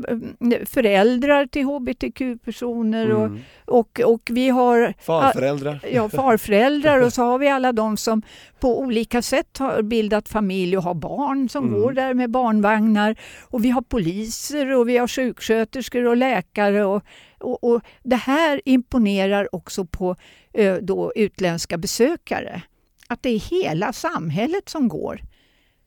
föräldrar 0.65 1.45
till 1.45 1.65
hbtq-personer 1.65 3.11
och, 3.11 3.25
mm. 3.25 3.39
och, 3.65 3.99
och 4.05 4.21
vi 4.31 4.49
har 4.49 4.93
farföräldrar. 4.99 5.79
Ja, 5.91 6.09
farföräldrar 6.09 7.01
och 7.01 7.13
så 7.13 7.23
har 7.23 7.39
vi 7.39 7.49
alla 7.49 7.71
de 7.71 7.97
som 7.97 8.21
på 8.59 8.79
olika 8.79 9.21
sätt 9.21 9.57
har 9.57 9.81
bildat 9.81 10.29
familj 10.29 10.77
och 10.77 10.83
har 10.83 10.93
barn 10.93 11.49
som 11.49 11.67
mm. 11.67 11.81
går 11.81 11.91
där 11.91 12.13
med 12.13 12.31
barnvagnar. 12.31 13.15
Och 13.41 13.65
vi 13.65 13.69
har 13.69 13.81
poliser 13.81 14.71
och 14.75 14.89
vi 14.89 14.97
har 14.97 15.07
sjuksköterskor 15.07 16.05
och 16.05 16.17
läkare. 16.17 16.85
Och, 16.85 17.03
och, 17.39 17.63
och 17.63 17.81
det 18.03 18.15
här 18.15 18.61
imponerar 18.65 19.55
också 19.55 19.85
på 19.85 20.15
eh, 20.53 20.75
då 20.75 21.11
utländska 21.15 21.77
besökare. 21.77 22.61
Att 23.07 23.23
det 23.23 23.29
är 23.29 23.39
hela 23.39 23.93
samhället 23.93 24.69
som 24.69 24.87
går. 24.87 25.21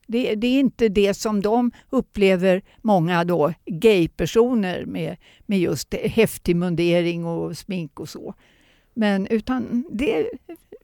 Det, 0.07 0.35
det, 0.35 0.47
är 0.47 0.61
inte 0.61 0.89
det 0.89 1.15
som 1.15 1.43
de 1.43 1.71
upplever, 1.91 2.63
många 2.83 3.25
då 3.25 3.53
gaypersoner 3.67 4.85
med, 4.85 5.17
med 5.47 5.59
just 5.59 5.95
häftig 5.95 6.57
mundering 6.57 7.27
och 7.27 7.59
smink 7.59 8.01
och 8.01 8.09
så. 8.09 8.35
Men 8.95 9.27
utan 9.27 9.85
det 9.93 10.17
är 10.17 10.29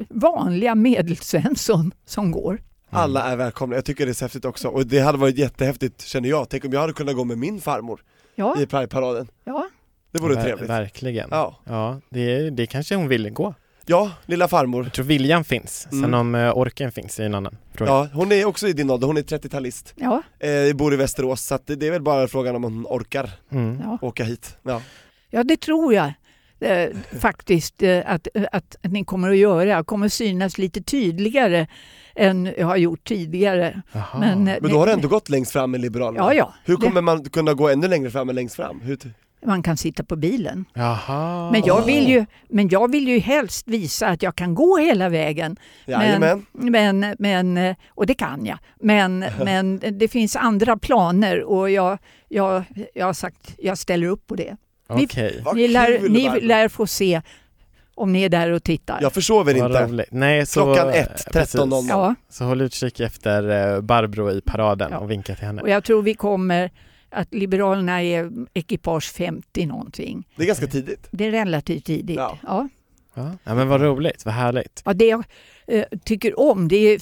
vanliga 0.09 0.75
medelsvensson 0.75 1.94
som 2.05 2.31
går. 2.31 2.62
Alla 2.90 3.23
är 3.23 3.37
välkomna, 3.37 3.77
jag 3.77 3.85
tycker 3.85 4.07
det 4.07 4.12
är 4.12 4.14
så 4.14 4.25
häftigt 4.25 4.44
också. 4.44 4.68
Och 4.68 4.87
det 4.87 4.99
hade 4.99 5.18
varit 5.18 5.38
jättehäftigt 5.38 6.03
känner 6.03 6.29
jag, 6.29 6.49
tänk 6.49 6.64
om 6.64 6.73
jag 6.73 6.81
hade 6.81 6.92
kunnat 6.92 7.16
gå 7.16 7.25
med 7.25 7.38
min 7.38 7.61
farmor 7.61 8.01
ja. 8.35 8.61
i 8.61 8.66
Pride-paraden. 8.66 9.29
Ja. 9.44 9.68
Det 10.11 10.18
vore 10.18 10.35
Ver 10.35 10.42
trevligt. 10.42 10.70
Verkligen. 10.70 11.29
Ja, 11.31 11.57
ja 11.64 12.01
det, 12.09 12.51
det 12.51 12.66
kanske 12.66 12.94
hon 12.94 13.09
vill 13.09 13.31
gå. 13.31 13.55
Ja, 13.87 14.11
lilla 14.27 14.49
farmor. 14.49 14.85
Jag 14.85 14.92
tror 14.92 15.05
viljan 15.05 15.44
finns, 15.44 15.87
sen 15.90 16.05
mm. 16.05 16.20
om 16.20 16.35
uh, 16.35 16.59
orken 16.59 16.92
finns 16.92 17.20
är 17.20 17.25
en 17.25 17.35
annan 17.35 17.57
fråga. 17.75 17.90
Ja, 17.90 18.09
hon 18.12 18.33
är 18.33 18.44
också 18.44 18.68
i 18.68 18.73
din 18.73 18.90
ålder, 18.90 19.07
hon 19.07 19.16
är 19.16 19.23
30-talist. 19.23 19.94
Ja. 19.97 20.23
Eh, 20.38 20.77
bor 20.77 20.94
i 20.94 20.97
Västerås, 20.97 21.44
så 21.44 21.59
det, 21.66 21.77
det 21.77 21.87
är 21.87 21.90
väl 21.90 22.03
bara 22.03 22.29
frågan 22.29 22.57
om 22.57 22.64
hon 22.64 22.87
orkar 22.87 23.31
mm. 23.53 23.99
åka 24.03 24.25
hit. 24.25 24.57
Ja. 24.62 24.83
ja, 25.31 25.44
det 25.44 25.57
tror 25.57 25.94
jag. 25.94 26.12
Eh, 26.61 26.90
faktiskt 27.20 27.83
eh, 27.83 28.03
att, 28.07 28.29
att 28.53 28.77
ni 28.83 29.05
kommer 29.05 29.31
att 29.31 29.37
göra. 29.37 29.64
Jag 29.64 29.87
kommer 29.87 30.09
synas 30.09 30.59
lite 30.59 30.83
tydligare 30.83 31.66
än 32.14 32.53
jag 32.59 32.66
har 32.66 32.77
gjort 32.77 33.05
tidigare. 33.05 33.83
Men, 34.18 34.49
eh, 34.49 34.59
Men 34.61 34.70
då 34.70 34.79
har 34.79 34.87
du 34.87 34.92
ändå 34.92 35.09
gått 35.09 35.29
längst 35.29 35.53
fram 35.53 35.70
med 35.70 35.81
Liberalerna? 35.81 36.25
Ja, 36.25 36.35
ja. 36.35 36.55
Hur 36.64 36.77
kommer 36.77 36.94
det... 36.94 37.01
man 37.01 37.25
kunna 37.25 37.55
gå 37.55 37.68
ännu 37.68 37.88
längre 37.88 38.11
fram 38.11 38.29
än 38.29 38.35
längst 38.35 38.57
fram? 38.57 38.81
Hur 38.81 38.99
man 39.45 39.63
kan 39.63 39.77
sitta 39.77 40.05
på 40.05 40.17
bilen. 40.17 40.65
Jaha. 40.75 41.51
Men, 41.51 41.63
jag 41.65 41.85
vill 41.85 42.09
ju, 42.09 42.27
men 42.49 42.69
jag 42.69 42.91
vill 42.91 43.09
ju 43.09 43.19
helst 43.19 43.69
visa 43.69 44.07
att 44.09 44.23
jag 44.23 44.37
kan 44.37 44.55
gå 44.55 44.79
hela 44.79 45.09
vägen. 45.09 45.57
Men, 45.87 46.45
men, 46.53 47.15
men, 47.19 47.75
och 47.89 48.07
det 48.07 48.15
kan 48.15 48.47
jag. 48.47 48.59
Men, 48.81 49.19
men 49.45 49.81
det 49.93 50.09
finns 50.09 50.37
andra 50.37 50.77
planer 50.77 51.43
och 51.43 51.71
jag, 51.71 51.99
jag, 52.29 52.65
jag 52.95 53.07
har 53.07 53.13
sagt 53.13 53.55
jag 53.59 53.79
ställer 53.79 54.07
upp 54.07 54.27
på 54.27 54.35
det. 54.35 54.57
Okay. 54.89 55.41
Ni, 55.45 55.63
ni, 55.63 55.69
lär, 55.69 56.09
ni 56.09 56.41
lär 56.41 56.69
få 56.69 56.87
se 56.87 57.21
om 57.95 58.13
ni 58.13 58.23
är 58.23 58.29
där 58.29 58.51
och 58.51 58.63
tittar. 58.63 58.99
Jag 59.03 59.13
försover 59.13 59.55
inte. 59.55 60.07
Nej, 60.11 60.47
så, 60.47 60.63
Klockan 60.63 60.89
ett, 60.89 61.27
13.00. 61.33 61.87
Ja. 61.89 62.15
Så 62.29 62.45
håll 62.45 62.61
utkik 62.61 63.01
efter 63.01 63.75
eh, 63.75 63.81
Barbro 63.81 64.31
i 64.31 64.41
paraden 64.41 64.89
ja. 64.93 64.99
och 64.99 65.11
vinka 65.11 65.35
till 65.35 65.47
henne. 65.47 65.63
Och 65.63 65.69
jag 65.69 65.85
tror 65.85 66.03
vi 66.03 66.15
kommer 66.15 66.71
att 67.14 67.35
Liberalerna 67.35 68.03
är 68.03 68.31
ekipage 68.55 69.12
50 69.12 69.66
någonting. 69.66 70.27
Det 70.37 70.42
är 70.42 70.46
ganska 70.46 70.66
tidigt. 70.66 71.09
Det 71.11 71.24
är 71.24 71.31
relativt 71.31 71.85
tidigt, 71.85 72.16
ja. 72.16 72.38
ja. 72.42 72.68
Ja, 73.14 73.55
men 73.55 73.68
vad 73.68 73.81
roligt, 73.81 74.24
vad 74.24 74.35
härligt. 74.35 74.83
Ja, 74.85 74.94
det 74.94 75.24
eh, 75.66 75.85
tycker 76.05 76.40
om 76.40 76.68
det 76.68 76.77
är 76.77 77.00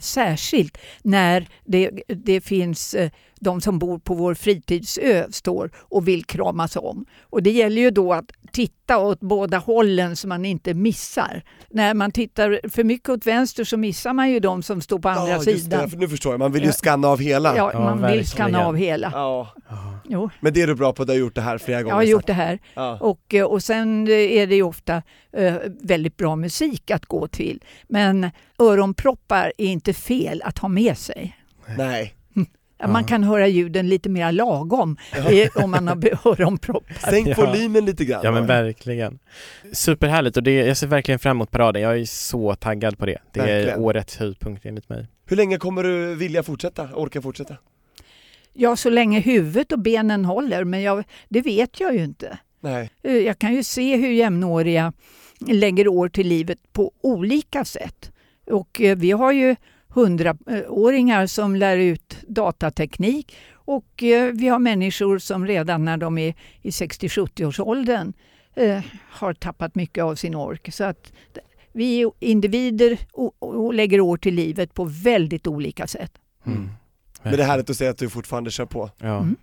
särskilt 0.00 0.78
när 1.02 1.48
det, 1.64 1.90
det 2.08 2.40
finns 2.40 2.94
eh, 2.94 3.10
de 3.40 3.60
som 3.60 3.78
bor 3.78 3.98
på 3.98 4.14
vår 4.14 4.34
fritidsö 4.34 5.32
står 5.32 5.70
och 5.76 6.08
vill 6.08 6.24
kramas 6.24 6.76
om. 6.76 7.04
Och 7.22 7.42
det 7.42 7.50
gäller 7.50 7.82
ju 7.82 7.90
då 7.90 8.12
att 8.12 8.32
titta 8.52 8.98
åt 8.98 9.20
båda 9.20 9.58
hållen 9.58 10.16
så 10.16 10.28
man 10.28 10.44
inte 10.44 10.74
missar. 10.74 11.42
När 11.70 11.94
man 11.94 12.10
tittar 12.10 12.70
för 12.70 12.84
mycket 12.84 13.08
åt 13.08 13.26
vänster 13.26 13.64
så 13.64 13.76
missar 13.76 14.12
man 14.12 14.30
ju 14.30 14.40
de 14.40 14.62
som 14.62 14.80
står 14.80 14.98
på 14.98 15.08
andra 15.08 15.32
ja, 15.32 15.40
sidan. 15.40 15.88
Det, 15.90 15.96
nu 15.96 16.08
förstår 16.08 16.32
jag, 16.32 16.38
man 16.38 16.52
vill 16.52 16.64
ju 16.64 16.72
skanna 16.72 17.08
av 17.08 17.20
hela. 17.20 17.56
Ja, 17.56 17.72
man 17.74 18.02
ja, 18.02 18.08
vill 18.08 18.26
skanna 18.26 18.66
av 18.66 18.76
hela. 18.76 19.10
Ja. 19.14 19.54
Jo. 20.08 20.30
Men 20.40 20.52
det 20.52 20.62
är 20.62 20.66
du 20.66 20.74
bra 20.74 20.92
på, 20.92 21.04
du 21.04 21.12
har 21.12 21.18
gjort 21.18 21.34
det 21.34 21.40
här 21.40 21.58
flera 21.58 21.82
gånger. 21.82 21.92
Jag 21.92 21.96
har 21.96 22.02
gjort 22.02 22.26
det 22.26 22.32
här. 22.32 22.58
Ja. 22.74 22.98
Och, 23.00 23.34
eh, 23.34 23.44
och 23.44 23.62
sen 23.62 24.08
är 24.08 24.46
det 24.46 24.54
ju 24.54 24.62
ofta 24.62 25.02
eh, 25.32 25.54
väldigt 25.80 26.16
bra 26.16 26.36
musik 26.36 26.90
att 26.90 27.06
gå 27.06 27.28
till. 27.28 27.62
Men 27.88 28.03
öronproppar 28.58 29.52
är 29.58 29.66
inte 29.66 29.92
fel 29.92 30.42
att 30.44 30.58
ha 30.58 30.68
med 30.68 30.98
sig. 30.98 31.36
Nej. 31.78 32.14
Man 32.88 33.04
kan 33.04 33.24
höra 33.24 33.46
ljuden 33.48 33.88
lite 33.88 34.08
mer 34.08 34.32
lagom 34.32 34.96
om 35.54 35.70
man 35.70 35.88
har 35.88 35.96
öronproppar. 36.28 36.94
Sänk 37.10 37.28
Ja. 37.28 37.34
volymen 37.46 37.84
lite 37.84 38.04
grann. 38.04 38.20
Ja 38.24 38.32
men 38.32 38.46
verkligen. 38.46 39.18
Superhärligt 39.72 40.36
och 40.36 40.42
det, 40.42 40.54
jag 40.54 40.76
ser 40.76 40.86
verkligen 40.86 41.18
fram 41.18 41.36
emot 41.36 41.50
paraden. 41.50 41.82
Jag 41.82 41.98
är 42.00 42.04
så 42.04 42.54
taggad 42.54 42.98
på 42.98 43.06
det. 43.06 43.18
Det 43.32 43.40
är 43.40 43.46
Verkligen. 43.46 43.78
årets 43.80 44.16
höjdpunkt 44.16 44.66
enligt 44.66 44.88
mig. 44.88 45.06
Hur 45.26 45.36
länge 45.36 45.56
kommer 45.58 45.82
du 45.82 46.14
vilja 46.14 46.42
fortsätta, 46.42 46.88
orka 46.94 47.22
fortsätta? 47.22 47.56
Ja, 48.52 48.76
så 48.76 48.90
länge 48.90 49.20
huvudet 49.20 49.72
och 49.72 49.78
benen 49.78 50.24
håller, 50.24 50.64
men 50.64 50.82
jag, 50.82 51.04
det 51.28 51.40
vet 51.40 51.80
jag 51.80 51.94
ju 51.94 52.04
inte. 52.04 52.38
Nej. 52.60 52.90
Eh, 53.02 53.12
Jag 53.16 53.38
kan 53.38 53.54
ju 53.54 53.62
se 53.64 53.96
hur 53.96 54.08
jämnåriga 54.12 54.92
lägger 55.48 55.88
år 55.88 56.08
till 56.08 56.28
livet 56.28 56.58
på 56.72 56.92
olika 57.00 57.64
sätt. 57.64 58.12
Och 58.46 58.80
eh, 58.80 58.96
vi 58.96 59.10
har 59.10 59.32
ju 59.32 59.56
hundraåringar 59.88 61.26
som 61.26 61.56
lär 61.56 61.76
ut 61.76 62.16
datateknik 62.28 63.36
och 63.52 64.02
eh, 64.02 64.32
vi 64.32 64.48
har 64.48 64.58
människor 64.58 65.18
som 65.18 65.46
redan 65.46 65.84
när 65.84 65.96
de 65.96 66.18
är 66.18 66.34
i 66.62 66.70
60-70-årsåldern 66.70 68.12
eh, 68.54 68.82
har 69.10 69.34
tappat 69.34 69.74
mycket 69.74 70.04
av 70.04 70.14
sin 70.14 70.34
ork. 70.34 70.68
Så 70.72 70.84
att 70.84 71.12
vi 71.72 72.02
är 72.02 72.10
individer 72.20 72.98
och 73.38 73.74
lägger 73.74 74.00
år 74.00 74.16
till 74.16 74.34
livet 74.34 74.74
på 74.74 74.84
väldigt 74.84 75.46
olika 75.46 75.86
sätt. 75.86 76.12
Mm. 76.46 76.68
Men 77.22 77.32
det 77.36 77.42
är 77.42 77.46
härligt 77.46 77.70
att 77.70 77.76
se 77.76 77.86
att 77.86 77.98
du 77.98 78.08
fortfarande 78.10 78.50
kör 78.50 78.66
på. 78.66 78.90
Ja. 78.98 79.18
Mm. 79.18 79.36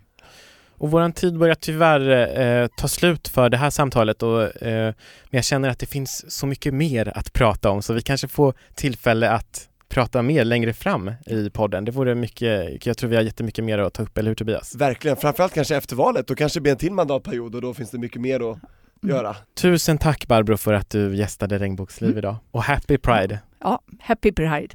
Och 0.82 0.90
våran 0.90 1.12
tid 1.12 1.38
börjar 1.38 1.54
tyvärr 1.54 2.40
eh, 2.40 2.66
ta 2.66 2.88
slut 2.88 3.28
för 3.28 3.48
det 3.48 3.56
här 3.56 3.70
samtalet 3.70 4.22
och, 4.22 4.62
eh, 4.62 4.94
men 5.30 5.38
jag 5.38 5.44
känner 5.44 5.68
att 5.68 5.78
det 5.78 5.86
finns 5.86 6.32
så 6.38 6.46
mycket 6.46 6.74
mer 6.74 7.18
att 7.18 7.32
prata 7.32 7.70
om 7.70 7.82
så 7.82 7.92
vi 7.92 8.02
kanske 8.02 8.28
får 8.28 8.54
tillfälle 8.74 9.30
att 9.30 9.68
prata 9.88 10.22
mer 10.22 10.44
längre 10.44 10.72
fram 10.72 11.12
i 11.26 11.50
podden. 11.50 11.84
Det 11.84 11.92
vore 11.92 12.14
mycket, 12.14 12.86
jag 12.86 12.96
tror 12.96 13.10
vi 13.10 13.16
har 13.16 13.22
jättemycket 13.22 13.64
mer 13.64 13.78
att 13.78 13.94
ta 13.94 14.02
upp, 14.02 14.18
eller 14.18 14.30
hur 14.30 14.34
Tobias? 14.34 14.74
Verkligen, 14.74 15.16
framförallt 15.16 15.54
kanske 15.54 15.76
efter 15.76 15.96
valet, 15.96 16.26
då 16.26 16.34
kanske 16.34 16.58
det 16.58 16.62
blir 16.62 16.72
en 16.72 16.78
till 16.78 16.92
mandatperiod 16.92 17.54
och 17.54 17.62
då 17.62 17.74
finns 17.74 17.90
det 17.90 17.98
mycket 17.98 18.20
mer 18.20 18.50
att 18.50 18.58
göra. 19.02 19.36
Tusen 19.54 19.98
tack 19.98 20.26
Barbro 20.26 20.56
för 20.56 20.72
att 20.72 20.90
du 20.90 21.16
gästade 21.16 21.58
Regnbågsliv 21.58 22.18
idag 22.18 22.36
och 22.50 22.62
Happy 22.62 22.98
Pride! 22.98 23.38
Ja, 23.60 23.82
happy 24.00 24.32
pride! 24.32 24.74